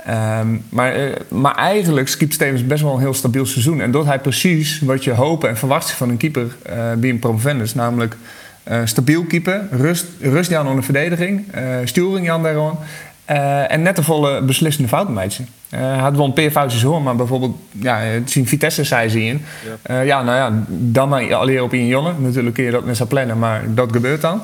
[0.05, 3.81] Ehm, maar, eh, maar eigenlijk skipt Stevens best wel een heel stabiel seizoen.
[3.81, 7.19] En doet hij precies wat je hoopt en verwacht van een keeper eh bij een
[7.19, 7.75] promovendus.
[7.75, 8.17] Namelijk
[8.63, 12.79] eh, stabiel keeper, rust, rust aan de verdediging, eh sturing Jan daaraan.
[13.25, 15.45] Eh, en net een volle beslissende foutmeidje.
[15.69, 19.09] Eh hij had wel een paar foutjes hoor, maar bijvoorbeeld ja, het zien Vitesse zei
[19.09, 19.45] ze in.
[19.87, 20.01] Ja.
[20.01, 22.13] ja, nou ja, dan maar alleen op in Jonne.
[22.19, 24.41] Natuurlijk kun je dat met zijn plannen, maar dat gebeurt dan.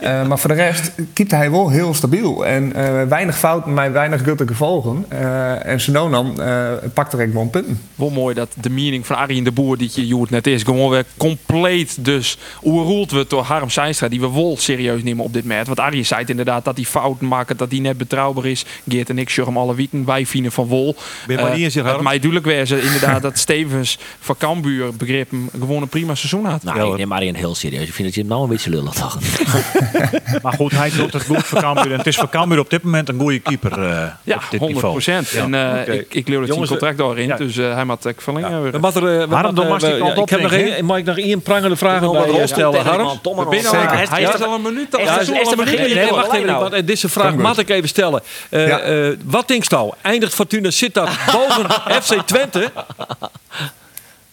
[0.00, 2.46] Eh, maar voor de rest keepte hij wel heel stabiel.
[2.46, 5.04] En eh, weinig fouten, maar weinig guldige gevolgen.
[5.08, 7.80] Eh en Senonan eh pakte er gewoon punten.
[7.94, 10.90] Wel mooi dat de mening van Arjen de Boer, die je Joert net is, gewoon
[10.90, 15.42] weer compleet dus oerroeld wordt door Harm Seinstra, die we wel serieus nemen op dit
[15.42, 15.66] moment.
[15.66, 18.64] Want Arjen zei het inderdaad dat hij fouten maakt, dat hij net betrouwbaar is.
[18.88, 20.96] Geert en ik hem alle weken, wij vinden van wol.
[21.26, 26.14] Ben maar mij duidelijk wezen inderdaad dat Stevens van Cambuur begrip hem gewoon een prima
[26.14, 26.62] seizoen had.
[26.62, 27.86] Nou, ik neem Arjen heel serieus.
[27.86, 29.18] Ik vind dat je het nou een beetje lullig toch?
[30.42, 31.92] Maar goed, hij doet het goed voor Cambuur.
[31.92, 34.60] En het is voor Cambuur op dit moment een goede keeper eh, Ja, op dit
[34.60, 34.92] 100 niveau.
[34.92, 35.32] procent.
[35.32, 37.36] En eh, ik, ik leer het zijn Jongens, contract daarin, ja.
[37.36, 38.70] dus eh, hij moet ik verlengen.
[38.70, 40.68] We moeten er, eh, we Harm, dan mag eh, ja, op, Ik heb nog ik,
[40.68, 43.08] één, mag ik nog één prangende vraag Nog bij wat stellen, Harm?
[43.50, 44.92] Hij hij is al een minuut.
[44.92, 46.46] Nee, Nee, wacht even.
[46.46, 46.60] nou.
[46.60, 48.22] want, eh, Deze vraag mag ik even stellen.
[48.48, 49.92] Eh, eh, wat denkt nou?
[50.02, 51.70] Eindigt Fortuna Sittard boven
[52.02, 52.72] FC Twente?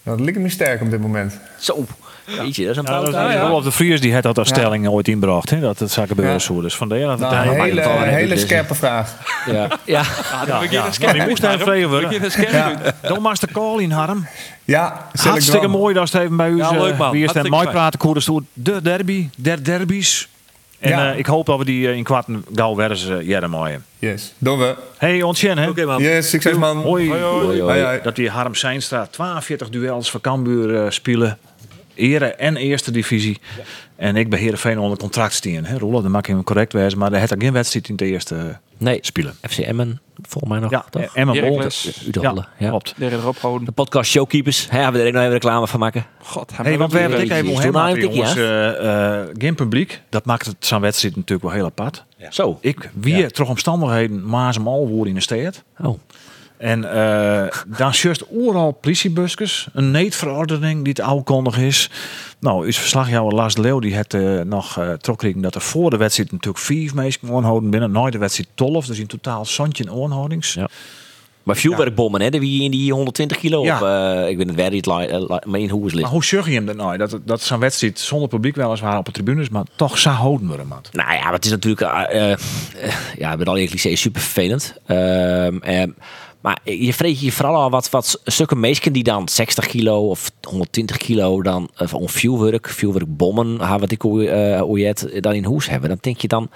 [0.04, 1.40] Dat lijkt me sterk op dit moment.
[1.60, 1.86] Zo.
[2.38, 3.12] Weet je, dat is een fout.
[3.14, 3.42] ja.
[3.42, 5.50] Rolof de Vries die had dat als stelling ooit inbracht.
[5.50, 6.40] Hè, dat het zou gebeuren Ja.
[6.40, 6.62] zo.
[6.62, 9.16] Dus vandaar dat het Nou, een hele, het hele scherpe vraag.
[9.46, 9.68] Ja.
[9.86, 10.04] ja.
[10.48, 10.84] Ja, ja.
[11.04, 12.12] Maar die moest even vregen worden.
[13.02, 14.28] Dan de call in, Harm.
[14.66, 15.70] Ja, ik Hartstikke dan.
[15.72, 16.78] mooi dat het even bij u Ja, is.
[16.82, 17.12] leuk, man.
[17.12, 20.28] Wie is Hartstikke mooi praten koers door de derby, der derbies.
[20.80, 21.12] En Ja.
[21.12, 23.86] eh, ik hoop dat we die eh, in kwarten gauw werden ze jaren mooien.
[24.00, 24.76] Yes, doen we.
[24.98, 25.68] Hey, ontjen hè.
[25.70, 26.02] Oké, man.
[26.02, 26.78] Yes, succes man.
[26.82, 27.10] Hoi.
[27.10, 27.62] Hoi, hoi.
[27.62, 28.00] Hoi, hoi.
[28.04, 31.38] Dat die Harm Seinstra 42 duels voor Cambuur eh, spelen.
[31.98, 33.38] Ere en eerste divisie.
[33.96, 35.66] En ik ben Heerenveen onder contract staan.
[35.66, 37.00] Hè, Roelof, dan mag ik hem correct wezen.
[37.00, 39.36] Maar er had er geen wedstrijd in het eerste Nee, spelen.
[39.50, 40.72] FC Emmen, volgens mij nog.
[40.72, 41.16] Ja, toch?
[41.16, 41.84] Emma Heracles.
[41.84, 42.04] Bolt.
[42.04, 42.70] Uiteindelijk, ja.
[42.70, 42.94] klopt.
[42.98, 43.66] Daar erop houden.
[43.66, 44.68] De podcast Showkeepers.
[44.70, 46.06] Hè, hebben we er ook nog even reclame van maken.
[46.24, 48.36] God, Hey, want we hebben het even nou tikje, jongens.
[48.36, 50.02] Eh, eh, geen publiek.
[50.10, 52.06] Dat maakt het zo'n wedstrijd natuurlijk wel heel apart.
[52.30, 52.58] Zo.
[52.62, 55.64] Ik wie toch omstandigheden maas hem al woorden in de stad.
[55.80, 56.00] Oh.
[56.58, 57.48] En eh
[57.78, 59.68] dan juist overal politiebusjes.
[59.74, 61.90] Een neetverordening die het aankondig is.
[62.40, 65.98] Nou, is verslagjouwer Lars Leeuw die het eh, nog uh, trok dat er voor de
[65.98, 67.92] wedstrijd natuurlijk vier mensen onhouden binnen.
[67.92, 68.86] Nooit de wedstrijd 12.
[68.86, 70.54] Dus in totaal zandje onhoudings.
[70.54, 70.68] Ja.
[71.48, 72.30] Maar vuurwerkbommen, hè?
[72.30, 73.76] Wie in die 120 kilo Ja.
[73.76, 76.46] op, eh, ik weet het waar niet, eh, maar in hoe is Maar hoe zeg
[76.46, 76.98] je hem dan nou?
[76.98, 80.56] Dat, dat zo'n wedstrijd zonder publiek weliswaar op de tribunes, maar toch zo houden we
[80.56, 80.74] hem.
[80.74, 80.82] aan.
[80.92, 82.38] Nou ja, het is natuurlijk, eh, eh,
[83.18, 84.76] ja, met alle clichés super vervelend.
[84.86, 85.84] Ehm, eh,
[86.48, 90.32] maar je vreet je vooral al wat, wat stukken meesken die dan 60 kilo of
[90.42, 95.90] 120 kilo dan uh, van vuurwerk, vuurwerkbommen, ha, wat ik ooit dan in huis hebben.
[95.90, 96.50] Dan denk je dan,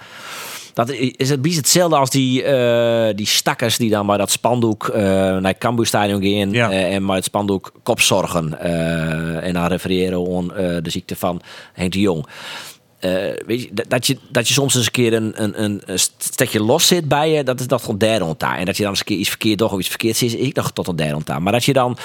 [0.74, 4.88] dat is het biedt hetzelfde als die, eh, die stakkers die dan bij dat spandoek
[4.88, 6.70] eh, naar het Cambuurstadion gaan Ja.
[6.70, 11.40] eh, en bij het spandoek kopzorgen eh, en dan refereren aan eh, de ziekte van
[11.72, 12.26] Henk de Jong.
[13.02, 13.10] Eh,
[13.46, 16.86] weet je, dat- je, dat je soms eens een keer een, een, een stekje los
[16.86, 18.56] zit bij je, dat is dat gewoon derde ontdaan.
[18.56, 20.54] En dat je dan eens een keer iets verkeerd toch of iets verkeerds is, ik
[20.54, 21.42] dacht tot een derde ontdaan.
[21.42, 21.96] Maar dat je dan,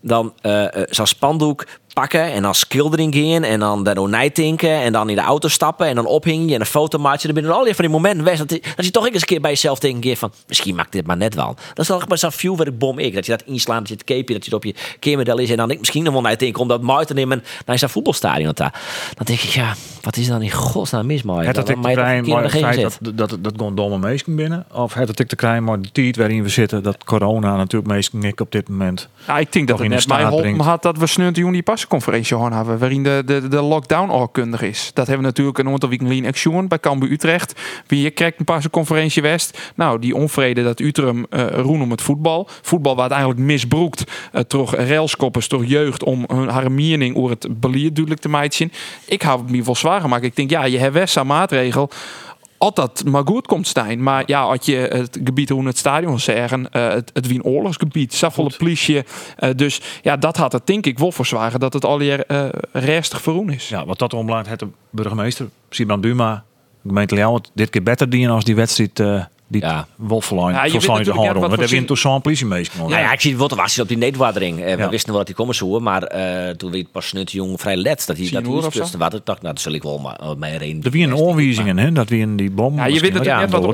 [0.00, 1.66] dan eh, eh, zo'n spandoek
[2.00, 5.86] pakken en dan schildering gaan en dan daardoor nijtinken en dan in de auto stappen
[5.86, 7.28] en dan ophingen en een foto maken.
[7.28, 9.40] Er binnen al die van die momenten weg dat, dat je toch eens een keer
[9.40, 11.54] bij jezelf denkt een keer van misschien maakt dit maar net wel.
[11.54, 13.14] Dat is toch bij zo'n vuurwerkbom ik.
[13.14, 15.50] Dat je dat inslaan, dat je het keepje, dat je het op je keermodel is
[15.50, 18.50] en dan ik misschien nog wel nijtinken om dat mooi te nemen naar zo'n voetbalstadion.
[18.54, 18.80] daar.
[19.14, 21.44] Dan denk ik ja, wat is er dan in godsnaam mis maar?
[21.44, 24.66] Het dat ik te Maar krijgen maar dat, dat, dat, dat gewoon domme meesten binnen?
[24.72, 27.92] Of het dat ik te krijgen maar de tijd waarin we zitten, dat corona natuurlijk
[27.92, 29.08] meesten ik op dit moment.
[29.26, 31.44] Ja, ik denk dat het in de net mij had dat we sneunt die
[31.86, 34.90] pasconferentie gaan hebben, waarin de, de, de lockdown al kundig is.
[34.94, 37.60] Dat hebben we natuurlijk een aantal weken geleden action bij Cambuur Utrecht.
[37.86, 39.72] Wie krijgt een pasconferentie West.
[39.74, 40.94] Nou, die onvrede dat Utrecht
[41.30, 42.48] eh roen om het voetbal.
[42.62, 44.04] Voetbal wat eigenlijk misbroekt.
[44.32, 48.72] Uh, toch railskoppers, toch jeugd om hun haar mening over het beleid duidelijk te maken.
[49.04, 50.24] Ik hou het me wel zwaar gemaakt.
[50.24, 51.90] Ik denk, ja, je hebt West maatregel
[52.76, 54.02] dat maar goed komt staan.
[54.02, 58.14] Maar ja, als je het gebied rond het stadion zeggen, uh, het, het Wien oorlogsgebied,
[58.14, 58.96] Saffolle politie.
[58.96, 62.24] Uh, dus ja, dat had het denk ik wel voor zwaar dat het al hier
[62.28, 63.68] uh, restig verroen is.
[63.68, 66.44] Ja, wat dat omlaat, het de burgemeester, Sibran Buma,
[66.86, 69.86] gemeente Leeuwen, dit keer beter dienen als die wedstrijd uh, die Ja.
[69.96, 70.54] Wolfverlijn.
[70.54, 72.78] Ja, je net wat Want voor er wint toch zo'n politiemeester.
[72.78, 74.60] Nou ja, ik zie wat er was op die neetwatering.
[74.60, 74.88] Eh, we Ja.
[74.88, 78.04] wisten wel dat die komen zoeken, maar eh, toen weet pas nut jong vrij let
[78.06, 78.80] dat hij dat zo?
[78.82, 80.82] iets water dacht, nou dat zul ik wel maar uh, mij reden.
[80.82, 81.92] Er wie een onwijzingen, hè?
[81.92, 82.76] Dat wie in die bom.
[82.76, 83.68] Ja, je weet natuurlijk net wat de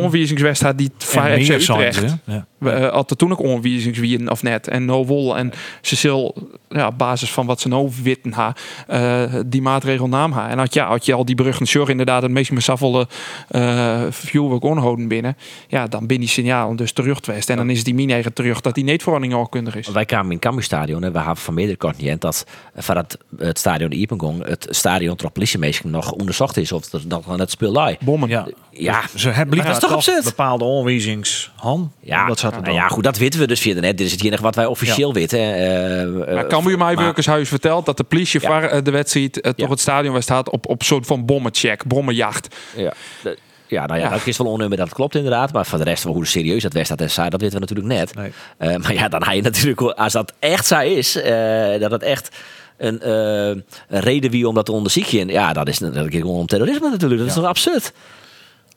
[0.63, 2.17] had die zijn Utrecht.
[2.25, 2.47] Ja.
[2.61, 4.69] Uh, hadden toen ook onwijzingswieren of net.
[4.69, 8.55] En no wol en Cecil, ja, op basis van wat ze nou witten ha,
[8.91, 10.49] uh, die maatregel naam ha.
[10.49, 13.07] En had, ja, had je al die bruggen zorg inderdaad het meest met zoveel
[13.51, 15.37] uh, vuurwerk onhouden binnen.
[15.73, 17.51] Ja, dan ben die signaal dus terug geweest.
[17.51, 19.89] En dan is die mine terug dat die niet verordening oorkundig is.
[19.89, 22.47] Wij kwamen in het Cambuurstadion en we hebben van meerdere kanten niet dat
[22.77, 27.01] van het, het stadion de Ipengong het stadion door politiemeester nog onderzocht is of er
[27.09, 27.99] nog het spul lag.
[27.99, 28.29] Bommen.
[28.29, 28.47] Ja.
[28.71, 30.25] Ja, Ze hebben dat is toch absurd?
[30.25, 31.53] bepaalde onwijzings.
[31.57, 32.81] Han, ja, dat zat er nou dan.
[32.83, 33.99] ja, goed, dat weten we dus verder net.
[33.99, 35.39] Dit is het enige wat wij officieel weten.
[35.39, 38.61] eh, eh, Maar Cambuur maar- Mijwerkershuis vertelt dat de politie Ja.
[38.63, 39.53] eh, de wedstrijd Ja.
[39.53, 42.57] toch het stadion was staat op op soort van bommencheck, bommenjacht.
[42.77, 42.93] Ja,
[43.23, 43.39] de-
[43.73, 44.13] ja, nou ja, Ja.
[44.13, 45.53] dat is wel onnemen, dat klopt inderdaad.
[45.53, 48.15] Maar voor de rest, hoe serieus dat dat, is, dat weten we natuurlijk net.
[48.15, 48.33] Nee.
[48.57, 52.03] Eh, maar ja, dan ga je natuurlijk, als dat echt zo is, eh, dat het
[52.03, 52.37] echt
[52.77, 53.47] een, eh,
[53.89, 57.21] een reden wie om dat te onderzoeken, ja, dat is natuurlijk gewoon om terrorisme natuurlijk.
[57.21, 57.93] Dat is toch absurd?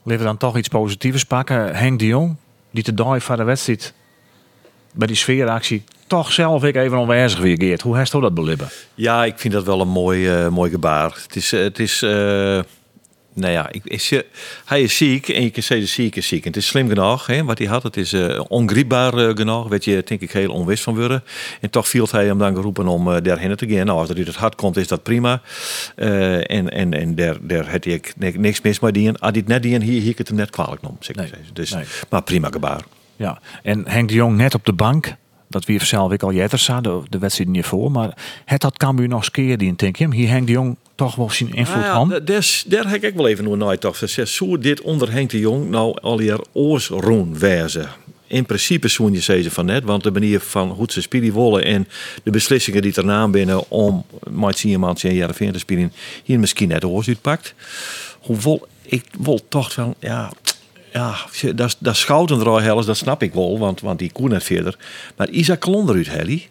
[0.04, 1.76] Laten we dan toch iets positiefs pakken.
[1.76, 2.36] Henk de Jong,
[2.72, 3.93] die te dag van de wedstrijd
[4.93, 7.82] bij die sfeeractie toch zelf ik even onwijzig reageert.
[7.82, 8.70] Hoe heeft dat belibben?
[8.96, 11.20] Ja, ik vind dat wel een mooi, mooi gebaar.
[11.24, 12.60] Het is, het is eh,
[13.36, 14.25] nou ja, ik, ik,
[14.65, 16.41] hij is ziek en je kan zeggen ziek is ziek.
[16.41, 17.83] En het is slim genoeg, hè, wat hij had.
[17.83, 18.13] Het is
[18.47, 21.23] ongrijpbaar eh, genoeg, werd je denk ik heel onwist van worden.
[21.61, 23.86] En toch viel hij hem dan geroepen om eh daarheen te gaan.
[23.86, 25.41] Nou, als dat uit het hart komt, is dat prima.
[25.95, 28.91] En en, en daar, daar had ik ni- niks mis mee.
[28.91, 31.31] Die, hij het net die hier, hier ik het hem net kwalijk ik Nee.
[31.53, 31.83] Dus, nee.
[32.09, 32.83] Maar prima gebaar.
[33.15, 35.15] Ja, en Henk de Jong net op de bank.
[35.49, 37.91] Dat wie zelf ik al jetter de, de wedstrijd niet voor.
[37.91, 40.13] Maar het had Cambuur nog eens keer die denk je.
[40.13, 43.43] Hier Henk de Jong toch wel zijn invloed Nou ja, daar heb ik wel even
[43.43, 43.82] naar nooit
[44.28, 47.89] zo dit onder Henk de Jong nou al hier oorsroen wijzen.
[48.28, 51.64] In principe zoen je ze van net, want de manier van hoe ze spelen willen
[51.64, 51.88] en
[52.24, 55.93] de beslissingen die erna binnen om met Siermans en Jereveen te spelen,
[56.24, 57.54] hier misschien net oors uitpakt.
[58.20, 60.32] Hoewel ik wil toch wel, ja,
[60.93, 61.16] ja,
[61.56, 64.78] dat, dat schouten er al dat snap ik wel, want, want die koen net verder.
[65.16, 66.48] Maar Isaac Klonder uit Helly.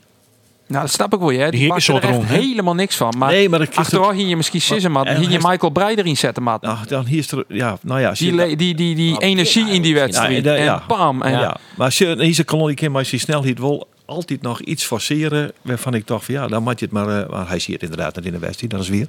[0.67, 1.51] Nou, dat snap ik wel, hè.
[1.51, 3.15] Die maakt er echt helemaal niks van.
[3.19, 6.17] Maar, Nee, maar dat hier je misschien sissen, maar en hier je Michael Breij erin
[6.17, 6.62] zetten, maat.
[6.62, 8.12] Nou, dan hier is er, ja, nou ja.
[8.12, 10.45] Die, die, die, die energie in die wedstrijd.
[10.45, 10.75] Ja, ja, ja.
[10.81, 11.23] En bam.
[11.23, 14.85] En Ja, maar als je deze kolonie kan, maar die snelheid wil altijd nog iets
[14.85, 17.09] forceren waarvan ik toch van ja, dan moet je het maar.
[17.23, 19.07] eh, maar hij ziet het inderdaad net in de wedstrijd, dat is weer.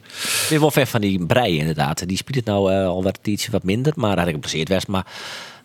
[0.49, 2.07] Weer wel ver van die brei inderdaad.
[2.07, 4.85] Die speelt het nou eh, al wat iets wat minder, maar had ik geplaceerd was.
[4.85, 5.05] Maar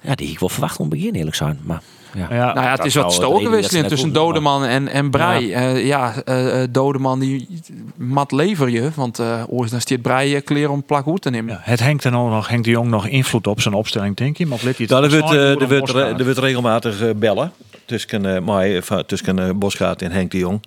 [0.00, 1.58] ja, die ik wel verwacht om begin eerlijk zijn.
[1.62, 1.82] Maar
[2.14, 2.26] ja.
[2.30, 5.10] Ja, Nou ja, het Dat is wat stoken dat wisseling tussen maar- Dodeman en, en
[5.10, 5.46] Brei.
[5.46, 7.48] Ja, ja eh, eh, Dodeman die
[7.96, 8.90] mat lever je.
[8.94, 11.54] Want eh oors dan stiert Brei kleren om plak goed te nemen.
[11.54, 14.46] Ja, het Henk, er nog, Henk de Jong nog invloed op zijn opstelling, denk je?
[14.50, 17.52] Of let Nou, er wordt, eh, er wordt, er wordt regelmatig bellen
[17.84, 20.60] tussen, mij, eh, tussen Bosgaard en Henk de Jong.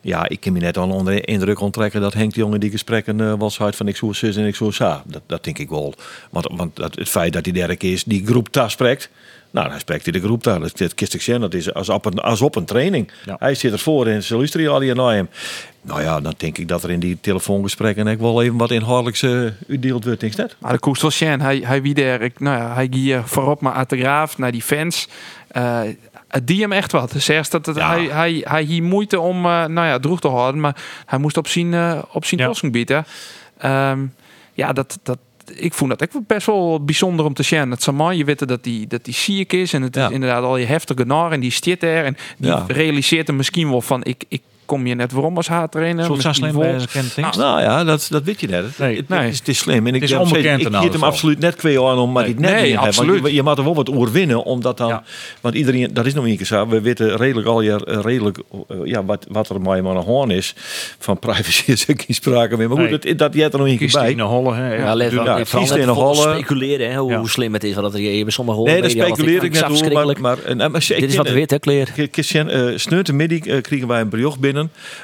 [0.00, 2.60] Ja, ik kan me net al onder de indruk onttrekken dat Henk de Jong in
[2.60, 5.02] die gesprekken was uit van ik zo zus en ik zo sa.
[5.06, 5.94] Dat, dat denk ik wel.
[6.30, 9.10] Want, want dat, het feit dat hij derk is die groep daar spreekt.
[9.54, 10.60] Nou, hij spreekt in de groep daar.
[10.60, 11.40] Dat, kist ik.
[11.40, 13.10] Dat is als op een, als op een training.
[13.24, 13.36] Ja.
[13.38, 15.28] Hij zit ervoor en ze luisteren al hier naar hem.
[15.82, 19.22] Nou ja, dan denk ik dat er in die telefoongesprekken ook wel even wat inhoudelijks
[19.22, 20.56] uh, uitdeeld wordt, denk net?
[20.58, 21.38] Maar de koest wel.
[21.38, 24.52] Hij, hij wie daar, ik, nou ja, hij hier voorop maar uit de graaf naar
[24.52, 25.08] die fans.
[25.48, 25.80] Eh,
[26.28, 27.12] het die hem echt wat.
[27.16, 27.88] Zegt dat het, Ja.
[27.88, 30.76] hij, hij, hij hier moeite om eh, nou ja, droeg te houden, maar
[31.06, 32.70] hij moest op zijn, eh op zijn Ja.
[32.70, 33.04] bieden.
[33.58, 34.06] Ehm,
[34.52, 35.18] ja, dat, dat,
[35.54, 37.70] ik vond dat ook best wel bijzonder om te zien.
[37.70, 40.06] Het mooi, je weet dat die, dat die ziek is en het Ja.
[40.06, 42.64] is inderdaad al je heftige naar en die zit er en die Ja.
[42.68, 46.04] realiseert er misschien wel van ik, ik kom je net waarom als haar trainer.
[46.04, 47.36] Zult zo Misschien slim het niet?
[47.36, 48.78] Nou ja, dat, dat weet je net.
[48.78, 48.96] Nee.
[48.96, 49.18] het, Nee.
[49.20, 49.86] Het, is, het is slim.
[49.86, 51.98] En ik, is zeg ik, onbekend ik in geef ieder hem absoluut net kwijt aan
[51.98, 52.32] om maar Nee.
[52.32, 52.94] die net Nee, niet hebben.
[52.94, 53.26] Want absoluut.
[53.26, 54.88] je, je moet er wel wat oer winnen, omdat dan...
[54.88, 55.02] Ja.
[55.40, 56.68] Want iedereen, dat is nog een keer zo.
[56.68, 58.38] We weten redelijk al jaar eh, redelijk
[58.68, 60.54] eh, ja, wat, wat er maar aan de hoorn is.
[60.98, 62.68] Van privacy is er geen sprake meer.
[62.68, 63.14] Maar goed, Nee.
[63.14, 64.00] dat, dat jij er nog een keer bij.
[64.02, 64.74] Christine Holle, hè?
[64.74, 66.34] Ja, let ja, in een bijvoorbeeld holle.
[66.34, 67.74] speculeren hè, hoe, slim het is.
[67.74, 70.18] Dat je bij sommige Nee, daar media altijd- speculeer ik vind net.
[70.18, 70.36] Maar,
[70.70, 71.88] maar, eh, Dit is wat er weer te kleer.
[72.12, 74.53] Christian, uh, sneutenmiddag uh, kregen wij een bericht binnen.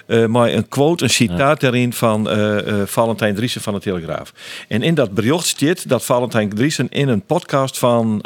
[0.07, 4.33] Eh maar een quote, een citaat daarin van eh, Valentijn Driessen van de Telegraaf.
[4.69, 8.25] En in dat bericht staat dat Valentijn Driessen in een podcast van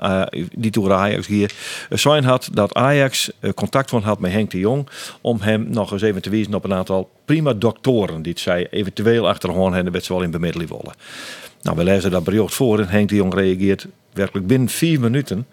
[0.56, 1.52] die toen Ajax hier
[1.90, 4.88] uh, zijn had dat Ajax contact van had met Henk de Jong
[5.20, 9.28] om hem nog eens even te wijzen op een aantal prima doktoren die zij eventueel
[9.28, 10.94] achter de hoorn hebben, werd ze wel in bemiddeling willen.
[11.62, 15.46] Nou, we lezen dat bericht voor en Henk de Jong reageert werkelijk binnen vier minuten.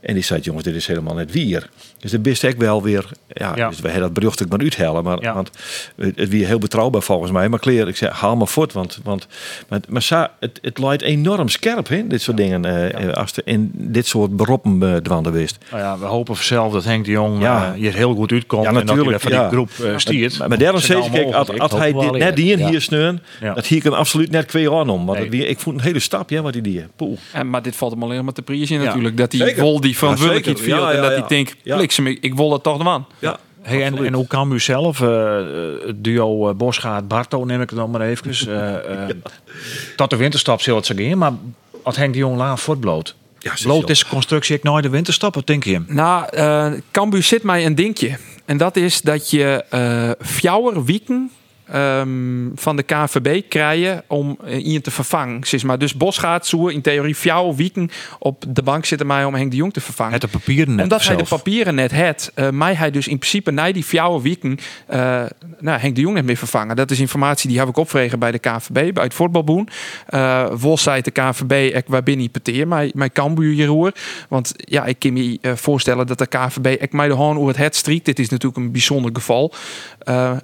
[0.00, 1.68] En die zei, jongens, dit is helemaal net wier.
[1.98, 3.68] Dus dat best ik wel weer, ja, Ja.
[3.68, 5.04] dus we hebben dat bericht ook maar uithellen.
[5.04, 5.34] Maar, Ja.
[5.34, 5.50] want
[5.96, 7.48] het, weer heel betrouwbaar volgens mij.
[7.48, 8.72] Maar Kleer, ik zei, haal maar voort.
[8.72, 9.26] Want, want
[9.68, 12.64] maar, maar sa, het, het leidt enorm scherp, hè, dit soort dingen.
[12.64, 15.58] eh, eh, Als er in dit soort beroepen uh, dwanden wist.
[15.70, 17.66] Nou ja, we hopen zelf dat Henk de Jong Ja.
[17.66, 18.62] eh, hier heel goed uitkomt.
[18.62, 19.48] Ja, en dat hij natuurlijk, van die ja.
[19.48, 20.38] groep eh stiert.
[20.38, 22.68] Maar, maar daarom zeg ik, kijk, als, hij dit, net die Ja.
[22.68, 23.54] hier steun, Ja.
[23.54, 25.06] dat hier ik hem absoluut net aan om.
[25.06, 25.20] Want Nee.
[25.28, 26.84] het weer- ik vond een hele stap, ja, wat hij die.
[26.96, 27.18] Poeh.
[27.32, 28.86] En, maar dit valt hem alleen maar te prijs in Ja.
[28.86, 29.16] natuurlijk.
[29.16, 30.74] Dat hij vol die Ja, verantwoordelijkheid zeker.
[30.74, 30.84] viel.
[30.90, 31.76] Ja, en dat denkt, Ja.
[31.76, 33.06] bliksem, ik, ik wil dat toch man.
[33.18, 35.36] Ja, Hey, en, en hoe kan u zelf, eh,
[35.86, 39.16] het duo uh, Bosgaard Barto neem ik het dan maar even, eh, eh,
[39.96, 41.32] tot de winterstop zal het zo gaan, maar
[41.82, 45.34] als Henk de Jong laat voortbloot, Ja, ze Bloot deze constructie ik nooit de winterstop,
[45.34, 45.82] wat denk je?
[45.86, 48.16] Nou, eh Cambuur zit mij een dingetje.
[48.44, 51.30] En dat is dat je eh fjouwer wieken
[51.72, 55.46] ehm, van de KVB krijgen om eh, iemand te vervangen.
[55.46, 55.78] Zeg maar.
[55.78, 59.50] Dus Bos gaat zo in theorie fjouwer wieken op de bank zitten mij om Henk
[59.50, 60.12] de Jong te vervangen.
[60.12, 63.18] Het de papieren net Omdat hij de papieren net had, eh mij hij dus in
[63.18, 65.22] principe na die fjouwer wieken eh
[65.58, 66.76] nou, Henk de Jong net meer vervangen.
[66.76, 69.68] Dat is informatie die heb ik opvregen bij de KVB, bij het voetbalboen.
[70.52, 73.94] Wos zei de KVB, ik waar binnen peteer, mijn, mijn Cambuur hierover.
[74.28, 77.56] Want ja, ik kan me voorstellen dat de KVB ik mij de hoorn over het
[77.56, 78.04] het strikt.
[78.04, 79.52] Dit is natuurlijk een bijzonder geval.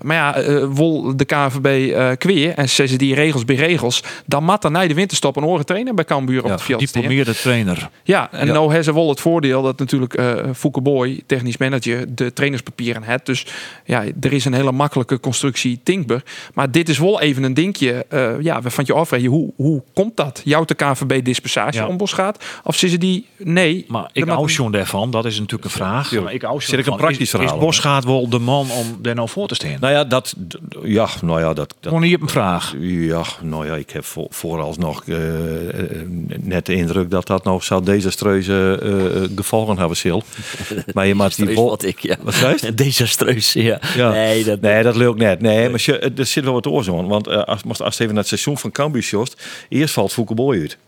[0.03, 4.45] Maar ja, eh wil de KVB eh kweer en ze die regels bij regels, dan
[4.45, 7.89] mat na de winterstop een oren trainer bij Cambuur op Ja, het veld diplomeerde trainer.
[8.05, 8.53] Ja, en Ja.
[8.53, 13.03] nou hebben ze wel het voordeel dat natuurlijk eh Fouke Boy, technisch manager, de trainerspapieren
[13.03, 13.27] heeft.
[13.27, 13.47] Dus
[13.85, 16.23] ja, er is een hele makkelijke constructie Tinkber.
[16.55, 18.05] Maar dit is wel even een dingetje.
[18.09, 20.41] eh ja, waarvan je afvragen, hoe, hoe komt dat?
[20.45, 21.87] Jouw de KVB dispensatie Ja.
[21.87, 22.45] om Bos gaat?
[22.65, 23.85] Of ze die nee?
[23.89, 26.13] Maar ik Dan hou schon daarvan, dat is natuurlijk een vraag.
[26.13, 28.99] Maar ik hou Zit ik een praktisch is, verhaal Is Bosgaard wel de man om
[29.03, 29.77] daar nou voor te staan?
[29.81, 30.59] Nou ja, dat, d-
[31.15, 32.75] ja, nou ja, dat, dat hier op een vraag.
[32.79, 36.07] Ja, nou ja, ik heb voor, vooralsnog eh, eh,
[36.41, 40.23] net de indruk dat dat nog zou desastreuze eh, eh, gevolgen hebben zal.
[40.95, 42.17] Maar je maakt die wat ik, ja.
[42.21, 42.75] Wat zei je?
[42.85, 43.81] Desastreus, ja.
[43.97, 44.11] Ja.
[44.11, 44.61] Nee, dat...
[44.61, 45.41] nee, dat lukt net.
[45.41, 47.09] Nee, maar je, er zit wel wat oorzaak aan.
[47.09, 49.05] Want eh, als, als je even naar het seizoen van Cambuur
[49.69, 50.79] eerst valt Boy uit.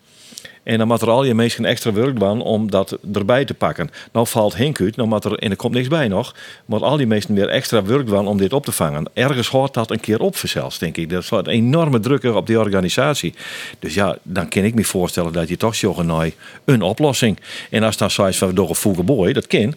[0.68, 3.90] En dan moet er al je mensen extra werk doen om dat erbij te pakken.
[4.12, 6.34] Nou valt Henk uit, nou moet er, en er komt niks bij nog,
[6.66, 9.04] moet al die mensen weer extra werk doen om dit op te vangen.
[9.14, 11.10] Ergens hoort dat een keer op zelfs, denk ik.
[11.10, 13.34] Dat is een enorme druk op die organisatie.
[13.78, 16.30] Dus ja, dan kan ik me voorstellen dat je toch naar
[16.64, 17.38] een oplossing.
[17.70, 19.74] En als dan zoiets van door een Fouke Boy, dat kan.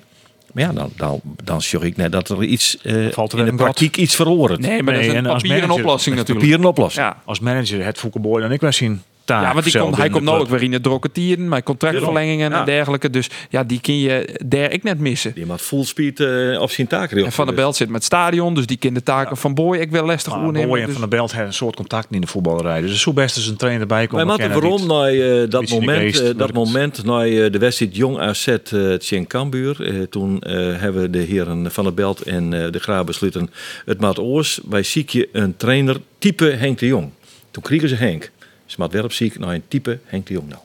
[0.53, 3.45] Maar ja, dan, dan, dan zorg ik net dat er iets eh, Valt er in
[3.45, 4.59] de praktijk iets verhoort.
[4.59, 6.45] Nee, maar dat is Nee, een papieren manager- oplossing natuurlijk.
[6.47, 7.05] Papier een oplossing.
[7.05, 7.21] Ja.
[7.25, 9.01] Als manager het Foukeboy dan ik wel zien
[9.31, 9.43] taak.
[9.47, 10.59] Ja, want die komt, hij komt nou ook club.
[10.59, 12.59] weer in de drokketieren, met contractverlengingen Ja.
[12.59, 13.09] en dergelijke.
[13.09, 15.33] Dus ja, die kun je daar ik net missen.
[15.33, 18.05] Die moet full speed eh, op zijn taak En Van der Belt zit met het
[18.05, 20.67] stadion, dus die kind de taken van Boy ik wil lastig Maar oernemen.
[20.69, 22.81] Boy en Dus- Van der Belt hebben een soort contact in de voetballerij.
[22.81, 26.19] Dus zo best eens een trainer bij moeten kennen waarom naar eh, dat moment, geest
[26.19, 29.85] eh, dat moment naar de wedstrijd Jong AZ uh, Tjen Kambuur.
[29.85, 33.49] Eh, toen eh, hebben de heren Van der Belt en eh, de Graaf besloten
[33.85, 34.59] het maat oors.
[34.69, 37.09] Wij zieken een trainer type Henk de Jong.
[37.51, 38.31] Toen kregen ze Henk.
[38.71, 40.61] Ze maat werp ziek naar een type Henk de Jong nou.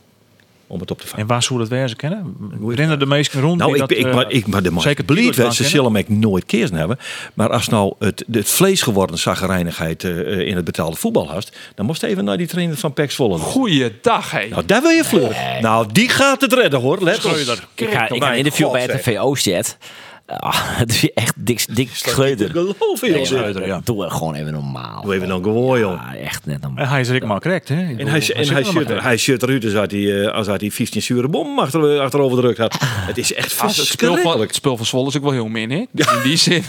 [0.67, 1.23] Om het op te vangen.
[1.23, 2.37] En waar zou dat wezen kennen?
[2.69, 3.59] Rennen de meesten rond?
[3.59, 5.93] Nou, ik, dat, ik, eh, maar, ik, maar de zeker bleed werd, ze wel zullen
[5.93, 6.99] mij nooit keers hebben.
[7.35, 11.87] Maar als nou het, het vlees geworden zaggerijnigheid eh, in het betaalde voetbal hast, dan
[11.87, 13.39] moest je even naar die trainer van Pek Zwolle.
[13.39, 14.49] Goeiedag, hé.
[14.49, 15.37] Nou, daar wil je vleur.
[15.61, 17.03] Nou, die gaat het redden hoor.
[17.03, 17.33] Let op.
[17.75, 19.77] Ik ga, ik ga een interview bij God, het VO-chat.
[20.27, 22.51] Ah, het is echt dik, dik schreuder.
[22.51, 23.31] Geloof joh.
[23.55, 23.81] maar ja.
[23.85, 25.03] Doe het gewoon even normaal.
[25.03, 25.93] Doe even dan gewoon, joh.
[25.93, 26.85] Ja, echt net normaal.
[26.85, 27.89] En hij is er maar correct, hè?
[27.89, 29.03] Ik En hij, en hij, er correct.
[29.03, 32.57] hij shut eruit als hij, eh, als hij 15 zure bom achter, achterover de rug
[32.57, 32.77] had.
[32.81, 34.49] Het is echt Ah, het, spul van, verschrikkelijk.
[34.49, 35.85] het spul van Zwolle is ook wel heel min, hè?
[35.93, 36.64] Dus in die zin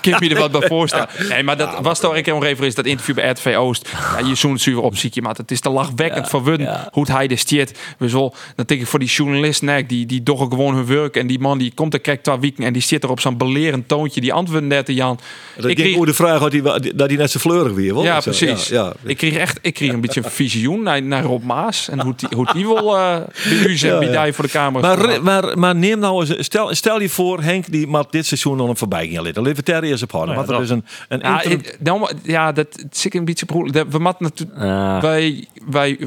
[0.00, 1.08] kan je er wat bij voorstellen.
[1.28, 3.88] Nee, maar dat was toch ik nog even is dat interview bij RTV Oost.
[3.92, 6.88] Ja, je zoent het zuur op, ziek je maar het is te lachwekkend voor ja.
[6.92, 7.78] hoe hij de stiert.
[7.98, 11.16] We zo, dan denk ik voor die journalist, nee, die, die doch gewoon hun werk
[11.16, 13.36] en die man die komt er kijk twee weken en die zit er op zo'n
[13.36, 14.20] belerend toontje.
[14.20, 15.18] Die antwoorden net te Jan.
[15.56, 16.60] Dat Ik kreeg, hoe de vraag had hij,
[16.94, 18.04] dat hij net zo fleurig weer was.
[18.04, 18.68] ja, precies.
[18.68, 18.92] Ja, ja.
[19.10, 22.14] Ik kreeg echt, ik kreeg een beetje een visioen naar, naar Rob Maas en hoe
[22.16, 24.24] die, hoe die wil eh bij u zijn, Ja, bij ja.
[24.24, 24.96] die voor de camera.
[24.96, 28.56] Maar, maar, maar neem nou eens, stel, stel je voor, Henk, die maakt dit seizoen
[28.56, 29.42] nog een voorbij gaan.
[29.42, 32.52] Leven Terry is op Want er dat- is een, een Ja, interim- ik- dan, ja,
[32.52, 33.70] dat zit een beetje broer.
[33.72, 35.00] We moeten natuurlijk Ja.
[35.00, 35.98] wij, wij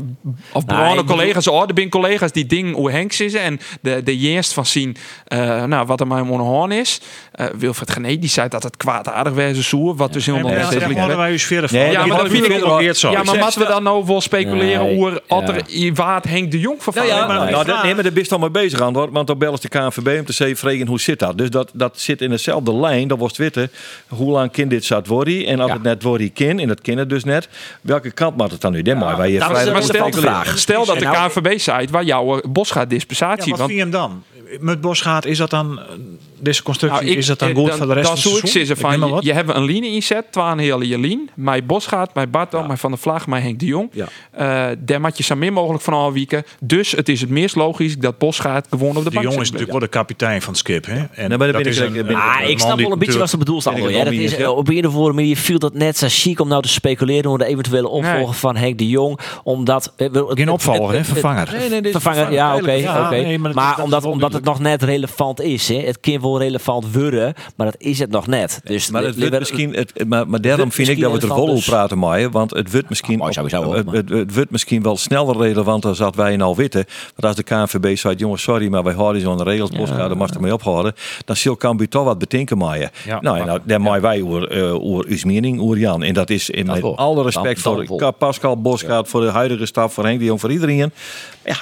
[0.52, 4.04] of Nou, bruine collega's, oh, er zijn collega's die dingen hoe Henk zitten en de
[4.04, 7.02] de eerst van zien, eh, nou wat er mijn monohoorn is.
[7.32, 10.36] Eh, Wilfred Gené die zei dat het kwaadaardig wezen zoer, wat dus niet
[11.00, 11.18] daar is.
[11.18, 11.38] wij u
[11.70, 11.80] van.
[11.80, 13.12] Ja, maar dat vind ik ook zo.
[13.12, 15.54] Ja, moeten we dan nou wel speculeren hoe ja.
[15.54, 17.16] er i- waard Henk de Jong Nou vervangen?
[17.16, 18.94] ja, maar nou, dat, nee, maar daar bist al mee bezig aan.
[19.12, 21.38] Want dan bellen ze de KNVB om te zeggen, vregen hoe zit dat?
[21.38, 23.08] Dus dat, dat zit in dezelfde lijn.
[23.08, 23.72] Dat was het weten.
[24.08, 25.46] Hoe lang kind dit zat worden?
[25.46, 25.74] En als Ja.
[25.74, 27.50] het net worden kind, en dat kind het dus net.
[27.82, 28.82] Welke kant moet het dan nu?
[28.82, 30.58] Den maar waar je dat is vrij een maar stel, vraag.
[30.58, 33.50] stel dat de nou- KNVB-site waar jouw bos gaat Ja, dispensatie.
[33.52, 34.24] wat want vind je hem dan?
[34.60, 35.80] Met Bosgaard, is dat dan...
[36.38, 38.32] eh, Deze constructie, Nou, ik- is dat dan eh, goed voor de rest dan van
[38.32, 38.76] het seizoen?
[38.76, 41.30] Ik van, je, je hebt een linie inzet, twaalf hele je lien.
[41.36, 43.90] Mij Bosgaard, mij Bartel, mij Van der Vlag, mij Henk de Jong.
[43.94, 44.08] Ja.
[44.32, 46.44] Eh daar moet je zo min mogelijk van al wieken.
[46.60, 49.48] Dus het is het meest logisch dat Bosgaard gewoon op de De bank jongen is
[49.48, 49.54] zit.
[49.54, 50.86] natuurlijk wel de kapitein van het skip.
[50.86, 51.04] Hè?
[51.12, 53.20] En ben dat ik is een- ben ik- een Ah, ik snap wel een beetje
[53.20, 53.64] wat ze bedoelt.
[53.64, 54.38] Ja, dat is, ja.
[54.38, 57.26] eh, op een of andere manier viel dat net zo chic om nou te speculeren
[57.26, 58.34] over de eventuele opvolger Nee.
[58.34, 59.20] van Henk de Jong.
[59.44, 61.04] Omdat, eh, Geen opvolger, hè?
[61.04, 61.54] Vervanger.
[61.86, 62.72] Is Vervanger, ja, oké.
[62.72, 65.68] Ja, maar dat- maar dat is omdat, het nog net relevant is.
[65.68, 65.76] Hè.
[65.76, 68.62] Het kind wel relevant worden, maar dat is het nog net.
[68.64, 71.50] Dus Maar, het wordt misschien, het, maar, maar daarom vind ik dat we er vol
[71.50, 72.32] over praten maaien.
[72.32, 75.38] Want het wordt misschien, mooi sowieso op- ook, het, het, het wordt misschien wel sneller
[75.38, 76.86] relevant dan dat wij nou weten.
[77.16, 80.30] Want als de KNVB zegt, jongens, sorry, maar wij houden zo'n regels, Boska, daar mag
[80.34, 80.94] er mee ophouden.
[81.26, 82.90] Dan zal Cambuur toch wat bedenken maaien.
[83.06, 83.22] Ja.
[83.22, 86.04] nou, nou, daar maaien wij over, eh over uw mening, over Jan.
[86.04, 86.98] En dat is in, Dat met wel.
[86.98, 88.14] alle respect Dan- dan voor.
[88.14, 90.92] Pascal Boskaat, voor de huidige staf, voor Henk de Jong, voor iedereen.
[91.46, 91.56] Ja,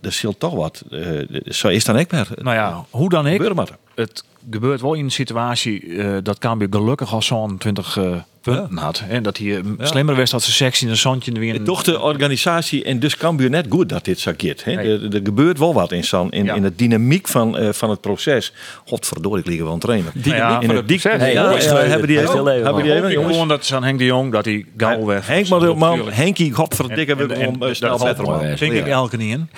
[0.00, 0.82] er zal toch wat.
[0.90, 1.00] eh,
[1.44, 2.28] zo is dan ik maar.
[2.36, 3.54] Nou ja, hoe dan ik.
[3.54, 3.68] Maar.
[3.94, 8.76] Het gebeurt wel in een situatie eh, dat Cambuur gelukkig al zo'n 20 eh, punten
[8.76, 9.02] had.
[9.08, 11.64] En dat hij eh, slimmer was dat ze sexy in een zandje weer een...
[11.64, 14.64] Toch de organisatie en dus Cambuur net goed dat dit zo gaat.
[14.64, 14.74] hè.
[14.74, 14.86] Nee.
[14.98, 16.54] Er, er gebeurt wel wat in, San, in, Ja.
[16.54, 18.52] in de dynamiek van, eh, van het proces.
[18.86, 20.12] Godverdorie, ik lieg wel een trainer.
[20.14, 21.12] Nou ja, in van het het proces.
[21.12, 22.38] Ja, Hey, ja, ja, hebben die even?
[22.48, 25.26] even, Hebben die even, gewoon dat is aan Henk de Jong dat hij gauw weg
[25.26, 25.60] Henk, was.
[25.74, 26.16] maar, Natuurlijk.
[26.16, 28.38] Henkie, godverdikke, we snel man.
[28.38, 28.58] weer.
[28.58, 29.50] Denk ik elke niet in.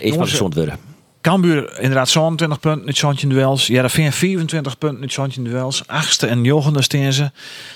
[0.00, 0.89] Eerst maar gezond worden.
[1.20, 3.66] Cambuur inderdaad 27 punten in Chantje duels.
[3.66, 5.86] Jereveen 24 punten in Chantje duels.
[5.86, 7.30] Achtste en negende staan ze.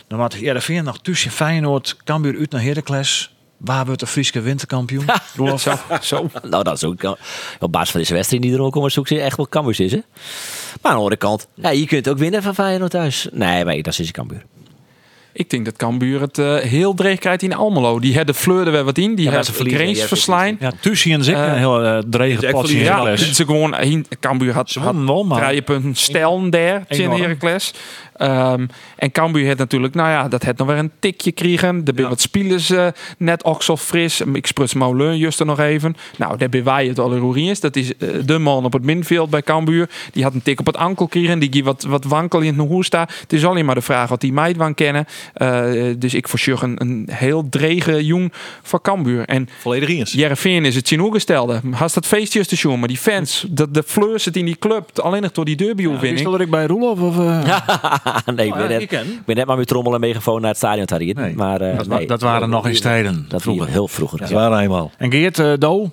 [0.08, 3.34] Dan had Jereveen nog tussen Feyenoord, Cambuur uit naar Heracles.
[3.56, 5.04] Waar wordt de Friese winterkampioen?
[5.36, 5.60] Roelof?
[5.66, 6.30] Zo, zo.
[6.42, 7.16] Nou, dat is ook
[7.60, 9.92] op basis van deze wedstrijd die er ook komen, zoek ze echt wel Cambuur is,
[9.92, 10.00] hè?
[10.82, 13.28] Maar aan de andere kant, ja, je kunt ook winnen van Feyenoord thuis.
[13.32, 14.44] Nee, maar dat is Cambuur.
[15.36, 17.98] Ik denk dat Cambuur het eh, heel dreig krijgt in Almelo.
[17.98, 19.14] Die hebben fleurde we wat in.
[19.14, 20.56] Die Ja, hebben ja, verslaan.
[20.60, 22.82] Ja, tussen en zeker Eh, een heel uh, drege echt potje in.
[22.82, 23.74] Ja, ze gewoon
[24.20, 27.10] Cambuur had, Ze had wel, maar- punten stellen daar in.
[27.10, 27.74] Heracles.
[28.14, 28.66] Ehm,
[28.96, 31.82] en Cambuur had natuurlijk, nou ja, dat had nog weer een tikje kregen.
[31.84, 32.86] Er zijn wat spelers eh,
[33.18, 34.20] net ook zo fris.
[34.32, 35.96] Ik spruts Moulin juist er nog even.
[36.16, 37.60] Nou, daar ben wij het al is.
[37.60, 37.92] Dat is
[38.24, 39.88] de man op het middenveld bij Cambuur.
[40.12, 41.38] Die had een tik op het ankel kregen.
[41.38, 43.08] Die gie wat, wat wankel in het hoesta.
[43.20, 45.06] Het is alleen maar de vraag wat die meid van kennen.
[45.34, 49.24] Eh, dus ik verzorg een, een heel drege jong van Cambuur.
[49.24, 50.12] En Volledig eens.
[50.12, 51.60] Jereveen is het zien gestelde.
[51.70, 54.98] Haast dat feestje te zien, maar die fans, dat de fleur zit in die club,
[55.00, 56.30] alleen nog door die Is derby-overwinning.
[56.30, 57.00] dat ik bij Roelof?
[57.00, 57.58] Of, eh?
[58.36, 60.40] nee, ik Oh, ben, ja, net, ik ik ben net maar met trommel en megafoon
[60.40, 61.34] naar het stadion te rijden.
[61.36, 63.24] Maar, eh, dat, wa- nee, dat waren nog eens tijden.
[63.28, 63.68] Dat vroeger.
[63.68, 64.18] heel vroeger.
[64.18, 64.34] Dat Ja.
[64.34, 64.90] waren eenmaal.
[64.98, 65.90] En Geert uh, Do?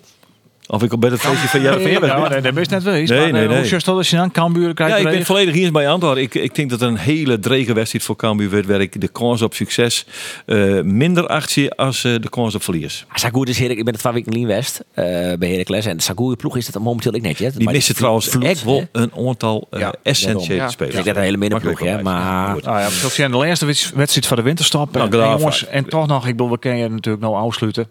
[0.71, 2.09] Of ik op bij het feestje van Jereveen ben.
[2.09, 3.09] Ja, dat is net geweest.
[3.09, 3.57] Nee, maar, nee, eh, nee.
[3.57, 4.97] Hoe zit dat als je aan Cambuur krijgt?
[5.01, 6.17] Ja, ik ben volledig eens bij antwoord.
[6.17, 9.07] Ik, ik denk dat het een hele drege wedstrijd voor Cambuur wordt, waar ik de
[9.07, 10.05] kans op succes
[10.45, 13.05] eh, minder actie als eh, de kans op verlies.
[13.13, 15.03] Sagoe is Heerlijk, ik ben het van week in West eh
[15.39, 15.85] bij Heracles.
[15.85, 17.51] En Sagoe ploeg is het momenteel ik netje.
[17.51, 20.69] Die missen trouwens echt wel een aantal eh, Ja, essentiële ja.
[20.69, 20.95] spelers.
[20.97, 22.01] Ik denk dat een hele middenploeg, hè.
[22.01, 22.63] Maar Goed.
[22.63, 24.91] Nou ja, dat zijn de laatste wedst- wedstrijd van de winterstop.
[24.91, 27.87] Nou, en, toch nog, ik bedoel, we kunnen je natuurlijk nou afsluiten.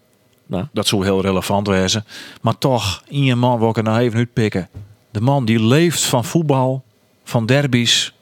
[0.51, 0.65] Nou.
[0.73, 2.05] Dat zou heel relevant wezen.
[2.41, 4.69] Maar toch, in je man wil ik er nou even uitpikken.
[5.11, 6.85] De man die leeft van voetbal,
[7.25, 8.15] van derbies,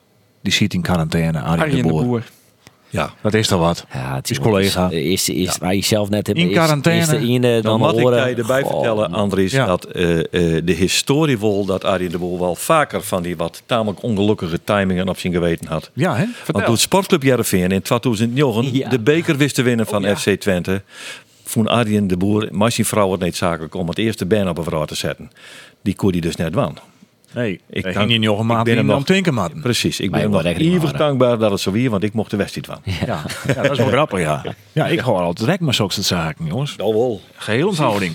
[0.43, 1.41] die zit in quarantaine.
[1.41, 2.22] Arjen, Arjen de de Boer.
[2.91, 3.11] Ja.
[3.22, 3.87] Dat is toch wat?
[3.93, 4.91] Ja, het Is collega.
[4.91, 6.39] Is, is, waar je zelf net hebt.
[6.39, 7.01] In is- quarantaine.
[7.03, 8.29] Is de ene Dan dan moet ik horen.
[8.29, 9.66] je erbij Goh, vertellen, Andries, Ja.
[9.66, 10.24] dat eh, eh,
[10.64, 15.09] de historie wil dat Arjen de Boer wel vaker van die wat tamelijk ongelukkige timingen
[15.09, 15.91] op zijn geweten had.
[15.95, 16.24] Ja, hè?
[16.47, 18.89] Want toen Sportclub Jereveen in 2009 Ja.
[18.89, 20.83] de beker wist te winnen van FC Twente,
[21.49, 24.59] vond Arjen de Boer, maar zijn vrouw het niet zakelijk om het eerste been op
[24.59, 25.30] een vrouw te zetten.
[25.82, 26.78] Die kon hij dus net wan.
[27.34, 29.61] Nee, Ik kan- kan niet nog een ik maand ben hem nog- matten.
[29.61, 32.36] Precies, ik Maar ben nog even dankbaar dat het zo weer, want ik mocht de
[32.36, 32.78] wedstrijd van.
[33.07, 33.22] Ja.
[33.46, 34.42] ja, dat is wel grappig, ja.
[34.72, 36.76] Ja, ik hoor altijd direct maar zulke zaken, jongens.
[36.76, 37.20] Nou wel.
[37.36, 38.12] Geheel onthouding.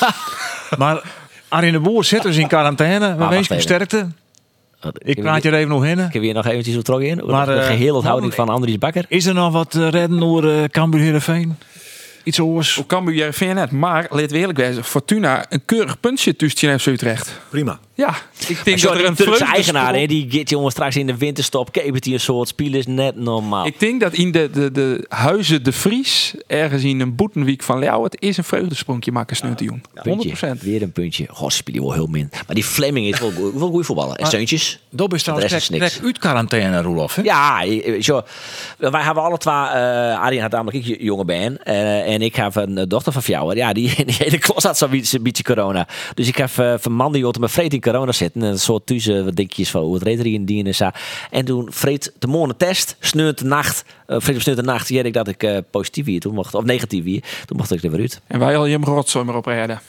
[0.78, 1.02] maar
[1.48, 3.16] Arjen de Boer zit dus in quarantaine.
[3.16, 4.06] We wensen hem sterkte.
[4.98, 5.98] Ik praat je er even nog in.
[5.98, 7.22] Ik heb hier nog eventjes zo terug in.
[7.26, 9.04] Maar, de eh, geheel onthouding man, van Andries Bakker.
[9.08, 11.56] Is er nog wat te redden door uh, Cambuur Heerenveen?
[12.24, 12.74] Iets oors?
[12.74, 13.70] Hoe Cambuur Jereveen net.
[13.70, 17.40] Maar, laten we eerlijk wezen, Fortuna een keurig puntje tussen FC Utrecht.
[17.48, 17.78] Prima.
[17.94, 18.14] Ja,
[18.48, 21.16] ik denk dat er die een Turkse eigenaar, hè, die gaat jongen straks in de
[21.16, 21.72] winterstop.
[21.72, 23.66] Kepert hij een soort spelers net normaal.
[23.66, 27.78] Ik denk dat in de, de, de Huizen de Vries, ergens in een boetenwiek van
[27.78, 29.82] Leeuw, het is een vreugdesprongje maken, Sneuntioen.
[29.98, 30.02] 100%.
[30.02, 30.54] Puntje.
[30.60, 31.28] Weer een puntje.
[31.34, 32.28] Ze spelen wel heel min.
[32.46, 34.16] Maar die Fleming is wel, wel goed voetballen.
[34.16, 34.80] En Seuntjes.
[34.90, 37.18] Dat is trouwens is uit quarantaine, Roelof.
[37.22, 38.22] Ja, eh, zo.
[38.78, 39.54] wij hebben alle twee.
[39.54, 41.64] eh Arjen had namelijk ik jonge ben.
[41.64, 43.56] eh, en ik heb een eh, dochter van jou.
[43.56, 45.88] Ja, die, die hele klas had zo'n beetje, beetje corona.
[46.14, 48.42] Dus ik heb eh, van man die op mijn vreet in corona zitten.
[48.42, 50.90] En een soort tussen wat dingetjes van hoe het reed er in die en zo.
[51.30, 52.96] En toen vreet de morgen test.
[53.00, 53.84] Sneurt de nacht.
[54.06, 54.86] Uh, vreet op sneurt de nacht.
[54.86, 56.20] Zie ik dat ik eh, positief hier.
[56.20, 57.22] Toen mocht, of negatief hier.
[57.44, 58.20] Toen mocht ik er weer uit.
[58.26, 59.80] En wij al je rotzooi maar op rijden.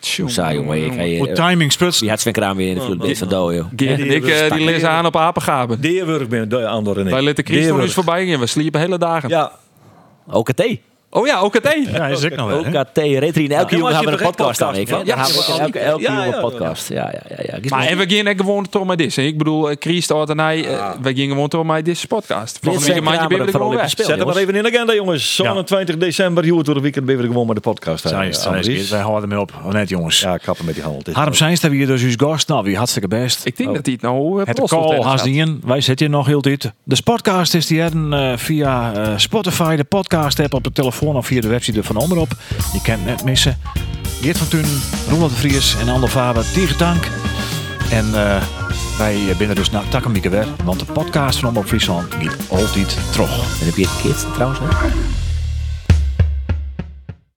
[0.00, 0.84] Saai, jongen.
[0.84, 2.00] Ik, Hoe eh, timing sprutst.
[2.00, 3.66] die had Sven Kraan weer in de vloed van joh.
[3.76, 5.80] Geert en ik eh, die lezen aan op apengaben.
[5.80, 7.12] Deerwurg ben de Andor en ik.
[7.12, 7.82] Wij Deerwurg.
[7.82, 9.28] eens voorbij en we sliepen hele dagen.
[9.28, 9.52] Ja,
[10.26, 10.64] OKT.
[11.10, 11.76] Oh ja, OKT.
[11.92, 12.58] Ja, is ik nog wel.
[12.58, 13.50] OKT Retrien.
[13.50, 14.88] Elke Ja, jongen hebben een podcast aan ik.
[14.88, 16.88] hebben we elke, elke Ja, jongen ja, een podcast.
[16.88, 17.58] Ja, ja, ja.
[17.62, 17.68] ja.
[17.68, 19.16] Maar en we gingen gewoon toch met dit.
[19.16, 22.58] Ik bedoel, Christ had en hij, eh, we gingen gewoon toch met deze podcast.
[22.62, 23.88] Volgende week een maandje ben je er gewoon weg.
[23.90, 25.34] Zet hem maar even in de agenda, jongens.
[25.34, 28.04] 27 december, joh, door de weekend ben we gewoon met de podcast.
[28.04, 29.52] eh, wij houden ermee op.
[29.64, 30.20] Oh, net jongens.
[30.20, 31.12] Ja, kappen met die handel.
[31.12, 32.48] Harm Seins, daar wie dus uw gast.
[32.48, 33.46] Nou, wie hartstikke best.
[33.46, 35.60] Ik denk dat hij het nou Het call dien.
[35.64, 36.72] Wij zitten hier nog heel dit.
[36.82, 40.96] De podcast is die hebben eh, via eh, Spotify, de podcast app op de telefoon
[41.16, 42.36] of via de website van Omroep.
[42.72, 43.58] Je het net missen.
[44.20, 44.64] Geert van Tun,
[45.08, 46.44] Roland de Vries en Ander Faber,
[46.76, 47.08] Tank.
[47.90, 48.42] En eh,
[48.98, 53.60] wij binnen dus naar Takkenmieke weg, want de podcast van Omroep Friesland gaat altijd terug.
[53.60, 54.60] En heb je het kids trouwens?
[54.62, 55.17] hè?